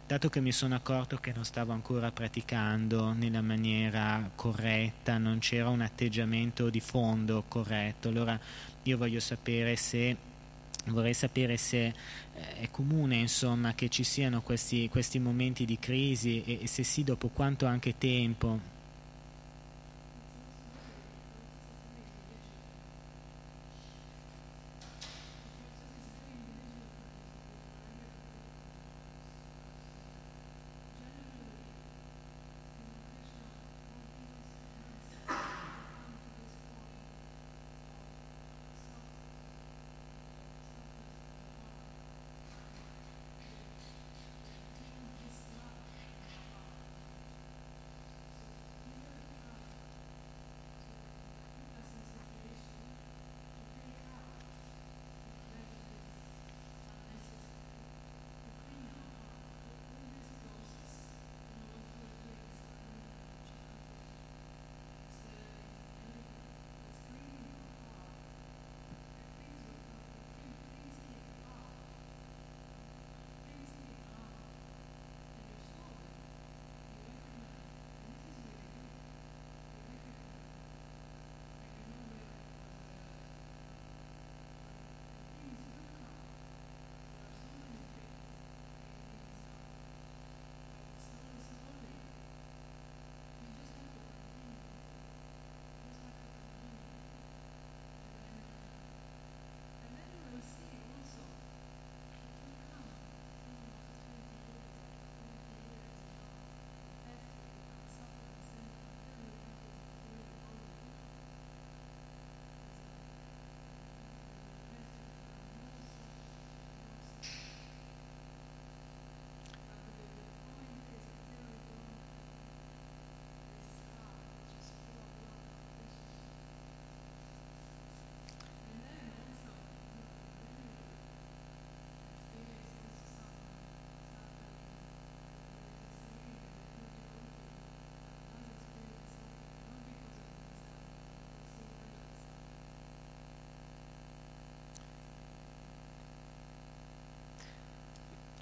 dato 0.08 0.30
che 0.30 0.40
mi 0.40 0.54
sono 0.54 0.74
accorto 0.74 1.18
che 1.18 1.34
non 1.34 1.44
stavo 1.44 1.74
ancora 1.74 2.12
praticando 2.12 3.12
nella 3.12 3.42
maniera 3.42 4.32
corretta, 4.36 5.18
non 5.18 5.40
c'era 5.40 5.68
un 5.68 5.82
atteggiamento 5.82 6.70
di 6.70 6.80
fondo 6.80 7.44
corretto, 7.46 8.08
allora 8.08 8.40
io 8.84 8.98
voglio 8.98 9.20
sapere 9.20 9.76
se 9.76 10.16
vorrei 10.86 11.14
sapere 11.14 11.58
se 11.58 11.88
eh, 11.88 11.94
è 12.62 12.72
comune 12.72 13.18
insomma, 13.18 13.74
che 13.76 13.90
ci 13.90 14.06
siano 14.06 14.42
questi, 14.42 14.88
questi 14.88 15.20
momenti 15.20 15.66
di 15.66 15.78
crisi 15.78 16.42
e, 16.46 16.60
e 16.62 16.68
se 16.68 16.84
sì 16.84 17.04
dopo 17.04 17.28
quanto 17.28 17.66
anche 17.66 17.98
tempo 17.98 18.76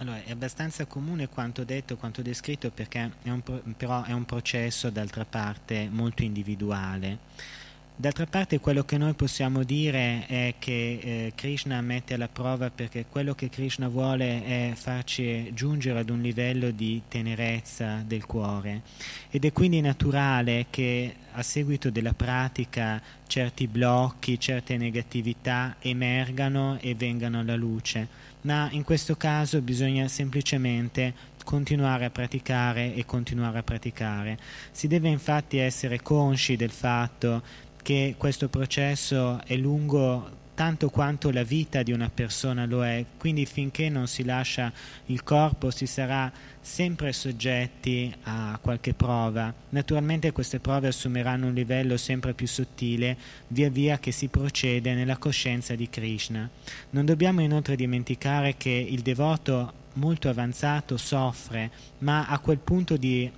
Allora, 0.06 0.22
è 0.24 0.30
abbastanza 0.30 0.86
comune 0.86 1.28
quanto 1.30 1.64
detto, 1.64 1.98
quanto 1.98 2.22
descritto, 2.22 2.70
perché 2.70 3.12
è 3.24 3.30
un, 3.32 3.42
però 3.76 4.04
è 4.04 4.12
un 4.12 4.24
processo 4.24 4.92
d'altra 4.92 5.26
parte 5.26 5.90
molto 5.90 6.22
individuale. 6.22 7.18
D'altra 7.98 8.26
parte 8.26 8.60
quello 8.60 8.84
che 8.84 8.98
noi 8.98 9.14
possiamo 9.14 9.64
dire 9.64 10.26
è 10.28 10.56
che 10.60 11.00
eh, 11.02 11.32
Krishna 11.34 11.80
mette 11.80 12.16
alla 12.16 12.28
prova 12.28 12.70
perché 12.70 13.06
quello 13.10 13.34
che 13.36 13.48
Krishna 13.48 13.88
vuole 13.88 14.44
è 14.44 14.74
farci 14.76 15.54
giungere 15.54 16.00
ad 16.00 16.10
un 16.10 16.20
livello 16.20 16.72
di 16.72 17.04
tenerezza 17.08 18.04
del 18.06 18.26
cuore 18.26 18.82
ed 19.30 19.46
è 19.46 19.54
quindi 19.54 19.80
naturale 19.80 20.66
che 20.70 21.16
a 21.32 21.42
seguito 21.42 21.90
della 21.90 22.12
pratica 22.12 23.02
certi 23.28 23.66
blocchi, 23.68 24.42
certe 24.42 24.76
negatività 24.76 25.78
emergano 25.80 26.78
e 26.82 26.96
vengano 26.96 27.40
alla 27.40 27.56
luce, 27.56 28.08
ma 28.42 28.68
in 28.72 28.84
questo 28.84 29.16
caso 29.16 29.62
bisogna 29.62 30.10
semplicemente 30.10 31.14
continuare 31.46 32.04
a 32.04 32.10
praticare 32.10 32.94
e 32.94 33.06
continuare 33.06 33.60
a 33.60 33.64
praticare. 33.64 34.38
Si 34.72 34.88
deve 34.88 35.08
infatti 35.08 35.58
essere 35.58 36.02
consci 36.02 36.58
del 36.58 36.72
fatto 36.72 37.64
che 37.86 38.16
questo 38.18 38.50
processo 38.50 39.40
è 39.46 39.56
lungo 39.56 40.28
tanto 40.56 40.90
quanto 40.90 41.30
la 41.30 41.44
vita 41.44 41.84
di 41.84 41.92
una 41.92 42.10
persona 42.12 42.66
lo 42.66 42.84
è, 42.84 43.06
quindi 43.20 43.46
finché 43.46 43.90
non 43.90 44.08
si 44.08 44.24
lascia 44.24 44.74
il 45.08 45.22
corpo 45.22 45.70
si 45.70 45.86
sarà 45.86 46.32
sempre 46.60 47.14
soggetti 47.14 48.12
a 48.24 48.58
qualche 48.60 48.96
prova. 48.96 49.54
Naturalmente 49.70 50.32
queste 50.32 50.60
prove 50.60 50.88
assumeranno 50.88 51.46
un 51.46 51.54
livello 51.54 51.96
sempre 51.96 52.34
più 52.34 52.48
sottile 52.48 53.16
via 53.50 53.70
via 53.70 54.00
che 54.00 54.12
si 54.12 54.30
procede 54.30 54.96
nella 54.96 55.18
coscienza 55.18 55.76
di 55.76 55.88
Krishna. 55.88 56.50
Non 56.90 57.06
dobbiamo 57.06 57.42
inoltre 57.42 57.76
dimenticare 57.76 58.56
che 58.58 58.72
il 58.72 59.02
devoto 59.02 59.84
molto 59.94 60.28
avanzato 60.28 60.98
soffre, 60.98 61.70
ma 62.00 62.26
a 62.26 62.40
quel 62.40 62.58
punto 62.58 62.98
di 62.98 63.32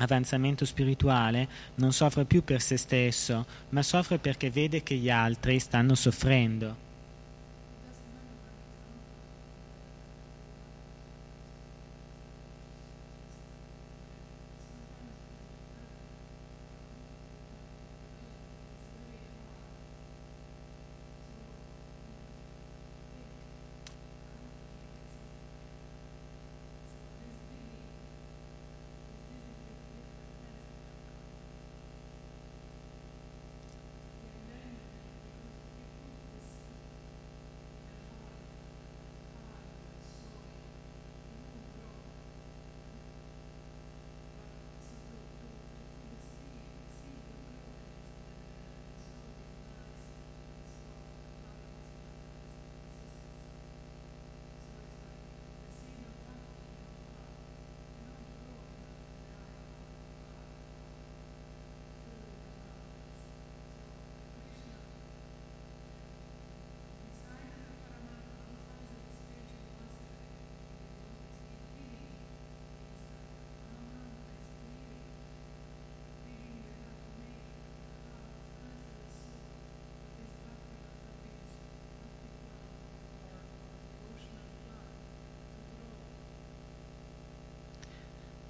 avanzamento 0.00 0.64
spirituale 0.64 1.48
non 1.76 1.92
soffre 1.92 2.24
più 2.24 2.42
per 2.44 2.60
se 2.60 2.76
stesso, 2.76 3.46
ma 3.70 3.82
soffre 3.82 4.18
perché 4.18 4.50
vede 4.50 4.82
che 4.82 4.96
gli 4.96 5.10
altri 5.10 5.58
stanno 5.58 5.94
soffrendo. 5.94 6.89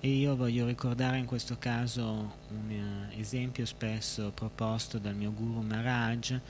E 0.03 0.09
io 0.09 0.35
voglio 0.35 0.65
ricordare 0.65 1.19
in 1.19 1.27
questo 1.27 1.59
caso 1.59 2.03
un 2.49 2.71
eh, 2.71 3.21
esempio 3.21 3.67
spesso 3.67 4.33
proposto 4.35 4.97
dal 4.97 5.15
mio 5.15 5.31
guru 5.31 5.61
Maharaj, 5.61 6.41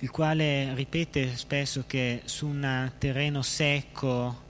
il 0.00 0.10
quale 0.10 0.74
ripete 0.74 1.38
spesso 1.38 1.84
che 1.86 2.20
su 2.26 2.48
un 2.48 2.92
terreno 2.98 3.40
secco, 3.40 4.42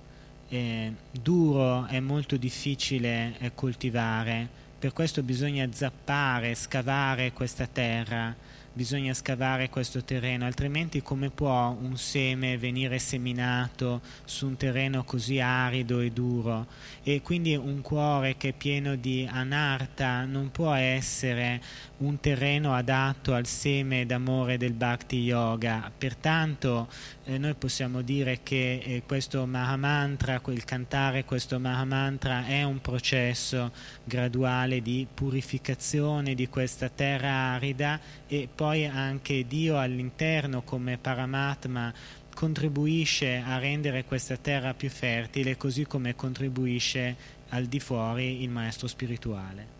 eh, 0.49 0.93
duro, 1.13 1.87
è 1.87 2.01
molto 2.01 2.37
difficile 2.37 3.39
eh, 3.39 3.55
coltivare, 3.55 4.49
per 4.77 4.93
questo 4.93 5.23
bisogna 5.23 5.69
zappare, 5.71 6.57
scavare 6.57 7.33
questa 7.33 7.69
terra 7.69 8.35
bisogna 8.73 9.15
scavare 9.15 9.69
questo 9.69 10.05
terreno, 10.05 10.45
altrimenti 10.45 11.03
come 11.03 11.31
può 11.31 11.77
un 11.81 11.97
seme 11.97 12.57
venire 12.57 12.99
seminato 12.99 14.01
su 14.25 14.47
un 14.47 14.57
terreno 14.57 15.03
così 15.05 15.41
arido 15.41 16.01
e 16.01 16.11
duro? 16.11 16.67
E 17.03 17.21
quindi 17.23 17.57
un 17.57 17.81
cuore 17.81 18.37
che 18.37 18.51
è 18.51 18.53
pieno 18.53 18.95
di 18.95 19.29
anarta 19.31 20.25
non 20.25 20.51
può 20.51 20.73
essere 20.73 21.61
un 21.99 22.19
terreno 22.21 22.75
adatto 22.75 23.35
al 23.35 23.47
seme 23.47 24.07
d'amore 24.07 24.57
del 24.57 24.73
Bhakti 24.73 25.19
Yoga. 25.19 25.91
Pertanto 25.97 26.89
eh, 27.25 27.39
noi 27.39 27.55
possiamo 27.55 28.03
dire 28.03 28.41
che 28.43 28.81
eh, 28.83 29.03
questo 29.07 29.47
Mahamantra, 29.47 30.41
il 30.47 30.65
cantare 30.65 31.25
questo 31.25 31.59
Mahamantra 31.59 32.47
è 32.47 32.63
un 32.63 32.81
processo 32.81 33.73
graduale 34.05 34.81
di 34.81 35.07
purificazione 35.13 36.35
di 36.35 36.49
questa 36.49 36.89
terra 36.89 37.31
arida 37.55 38.01
e 38.27 38.49
poi 38.61 38.85
anche 38.85 39.47
Dio 39.47 39.79
all'interno 39.79 40.61
come 40.61 40.99
Paramatma 40.99 41.91
contribuisce 42.35 43.43
a 43.43 43.57
rendere 43.57 44.05
questa 44.05 44.37
terra 44.37 44.75
più 44.75 44.91
fertile 44.91 45.57
così 45.57 45.87
come 45.87 46.15
contribuisce 46.15 47.17
al 47.49 47.65
di 47.65 47.81
fuori 47.81 48.43
il 48.43 48.51
maestro 48.51 48.87
spirituale. 48.87 49.80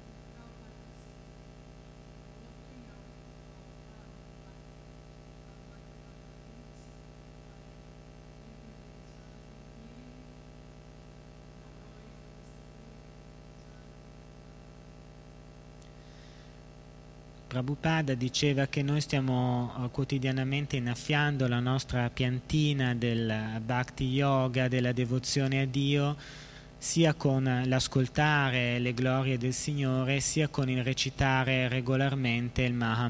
Prabhupada 17.51 18.15
diceva 18.15 18.69
che 18.69 18.81
noi 18.81 19.01
stiamo 19.01 19.75
eh, 19.75 19.91
quotidianamente 19.91 20.77
innaffiando 20.77 21.49
la 21.49 21.59
nostra 21.59 22.09
piantina 22.09 22.95
del 22.95 23.61
bhakti 23.61 24.05
yoga, 24.05 24.69
della 24.69 24.93
devozione 24.93 25.63
a 25.63 25.67
Dio, 25.67 26.17
sia 26.79 27.13
con 27.15 27.63
l'ascoltare 27.67 28.79
le 28.79 28.95
glorie 28.95 29.37
del 29.37 29.53
Signore, 29.53 30.21
sia 30.21 30.47
con 30.47 30.71
il 30.71 30.85
recitare 30.85 31.67
regolarmente 31.67 32.63
il 32.63 32.73
Maha 32.73 33.09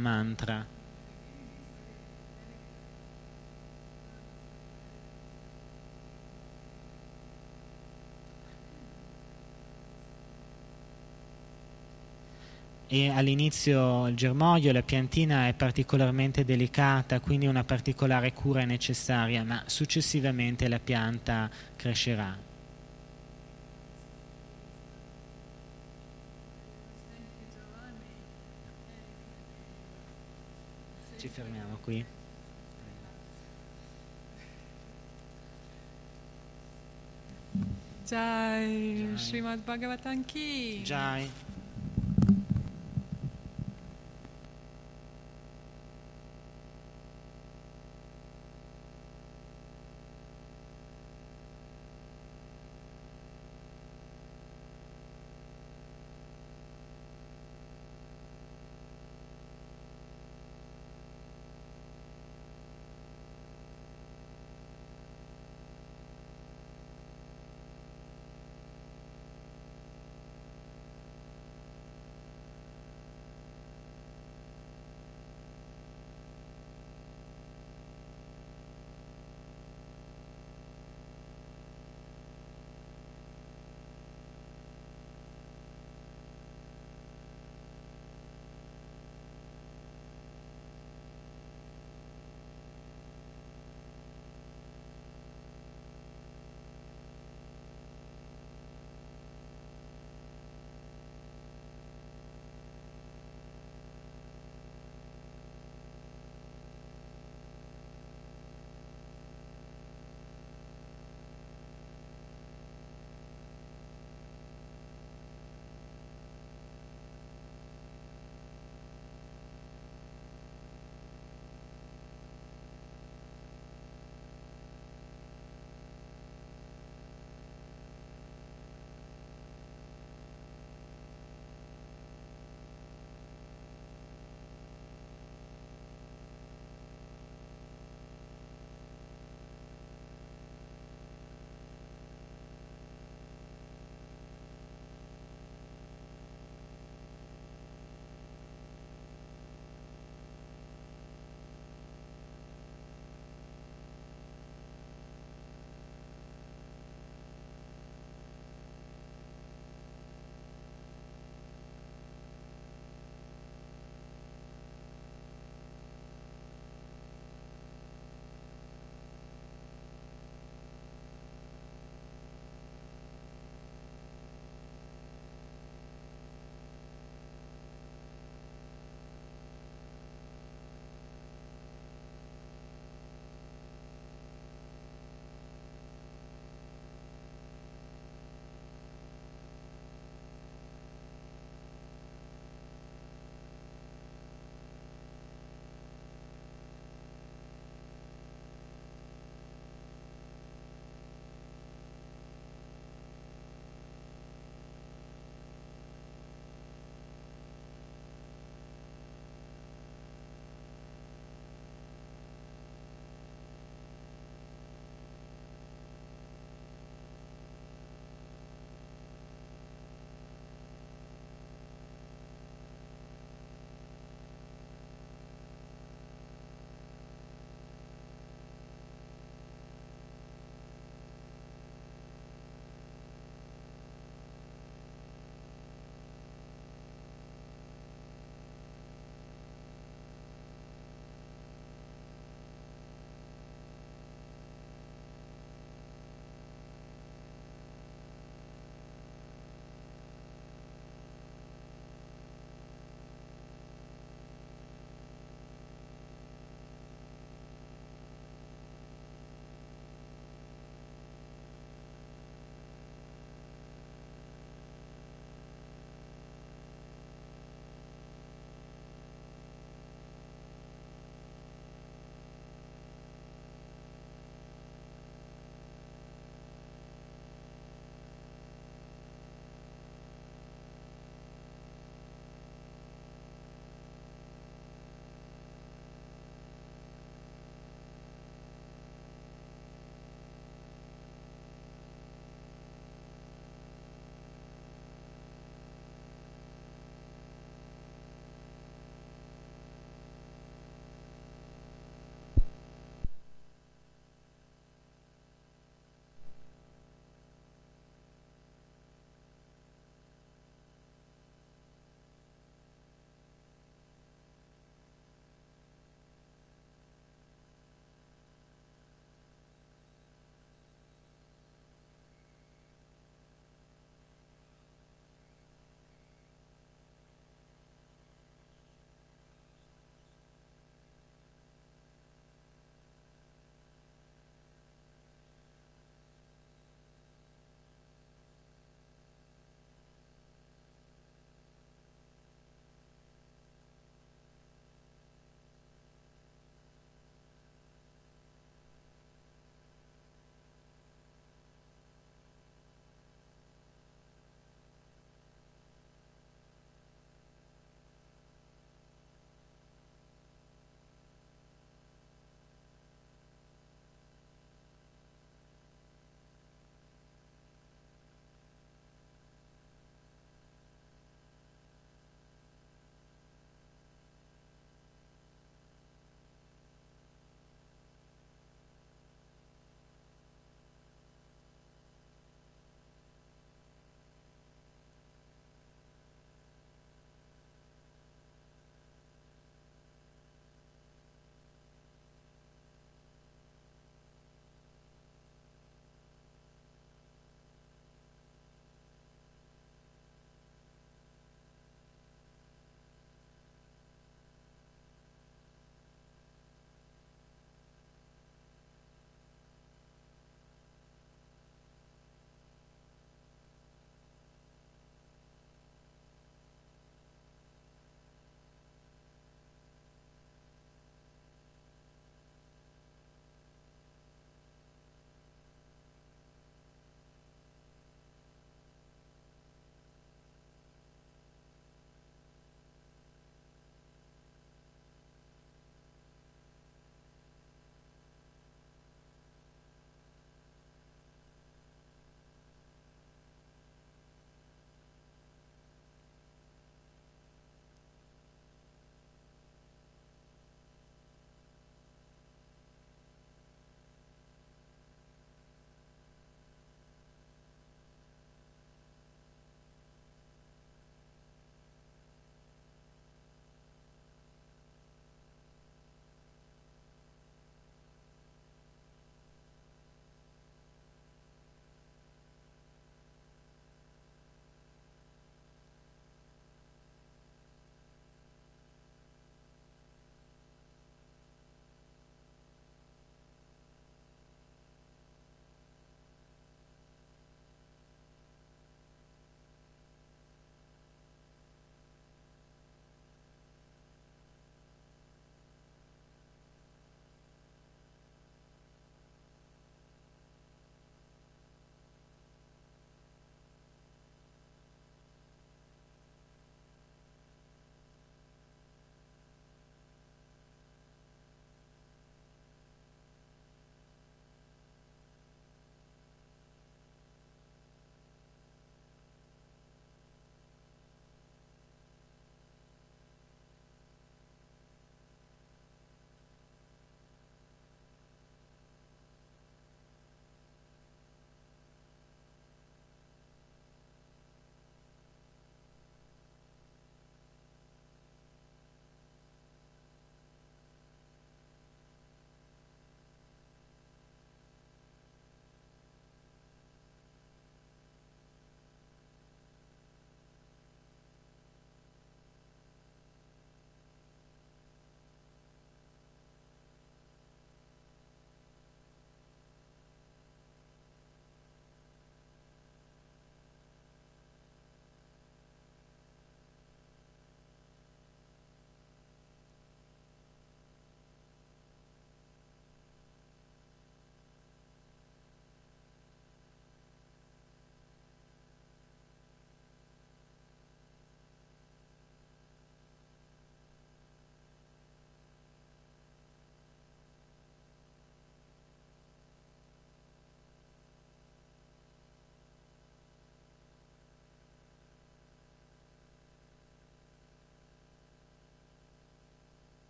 e 12.93 13.09
all'inizio 13.09 14.09
il 14.09 14.17
germoglio, 14.17 14.73
la 14.73 14.83
piantina 14.83 15.47
è 15.47 15.55
particolarmente 15.55 16.45
delicata, 16.45 17.21
quindi 17.21 17.47
una 17.47 17.63
particolare 17.63 18.33
cura 18.33 18.63
è 18.63 18.65
necessaria, 18.65 19.45
ma 19.45 19.63
successivamente 19.67 20.67
la 20.67 20.81
pianta 20.81 21.49
crescerà. 21.77 22.37
Ci 31.17 31.29
fermiamo 31.29 31.79
qui. 31.83 32.05
Jai, 38.05 39.13
Jai. 39.13 39.17
Srimad 39.17 39.63
Bhagavatam 39.63 40.25
Ki. 40.25 40.83
Jai. 40.83 41.50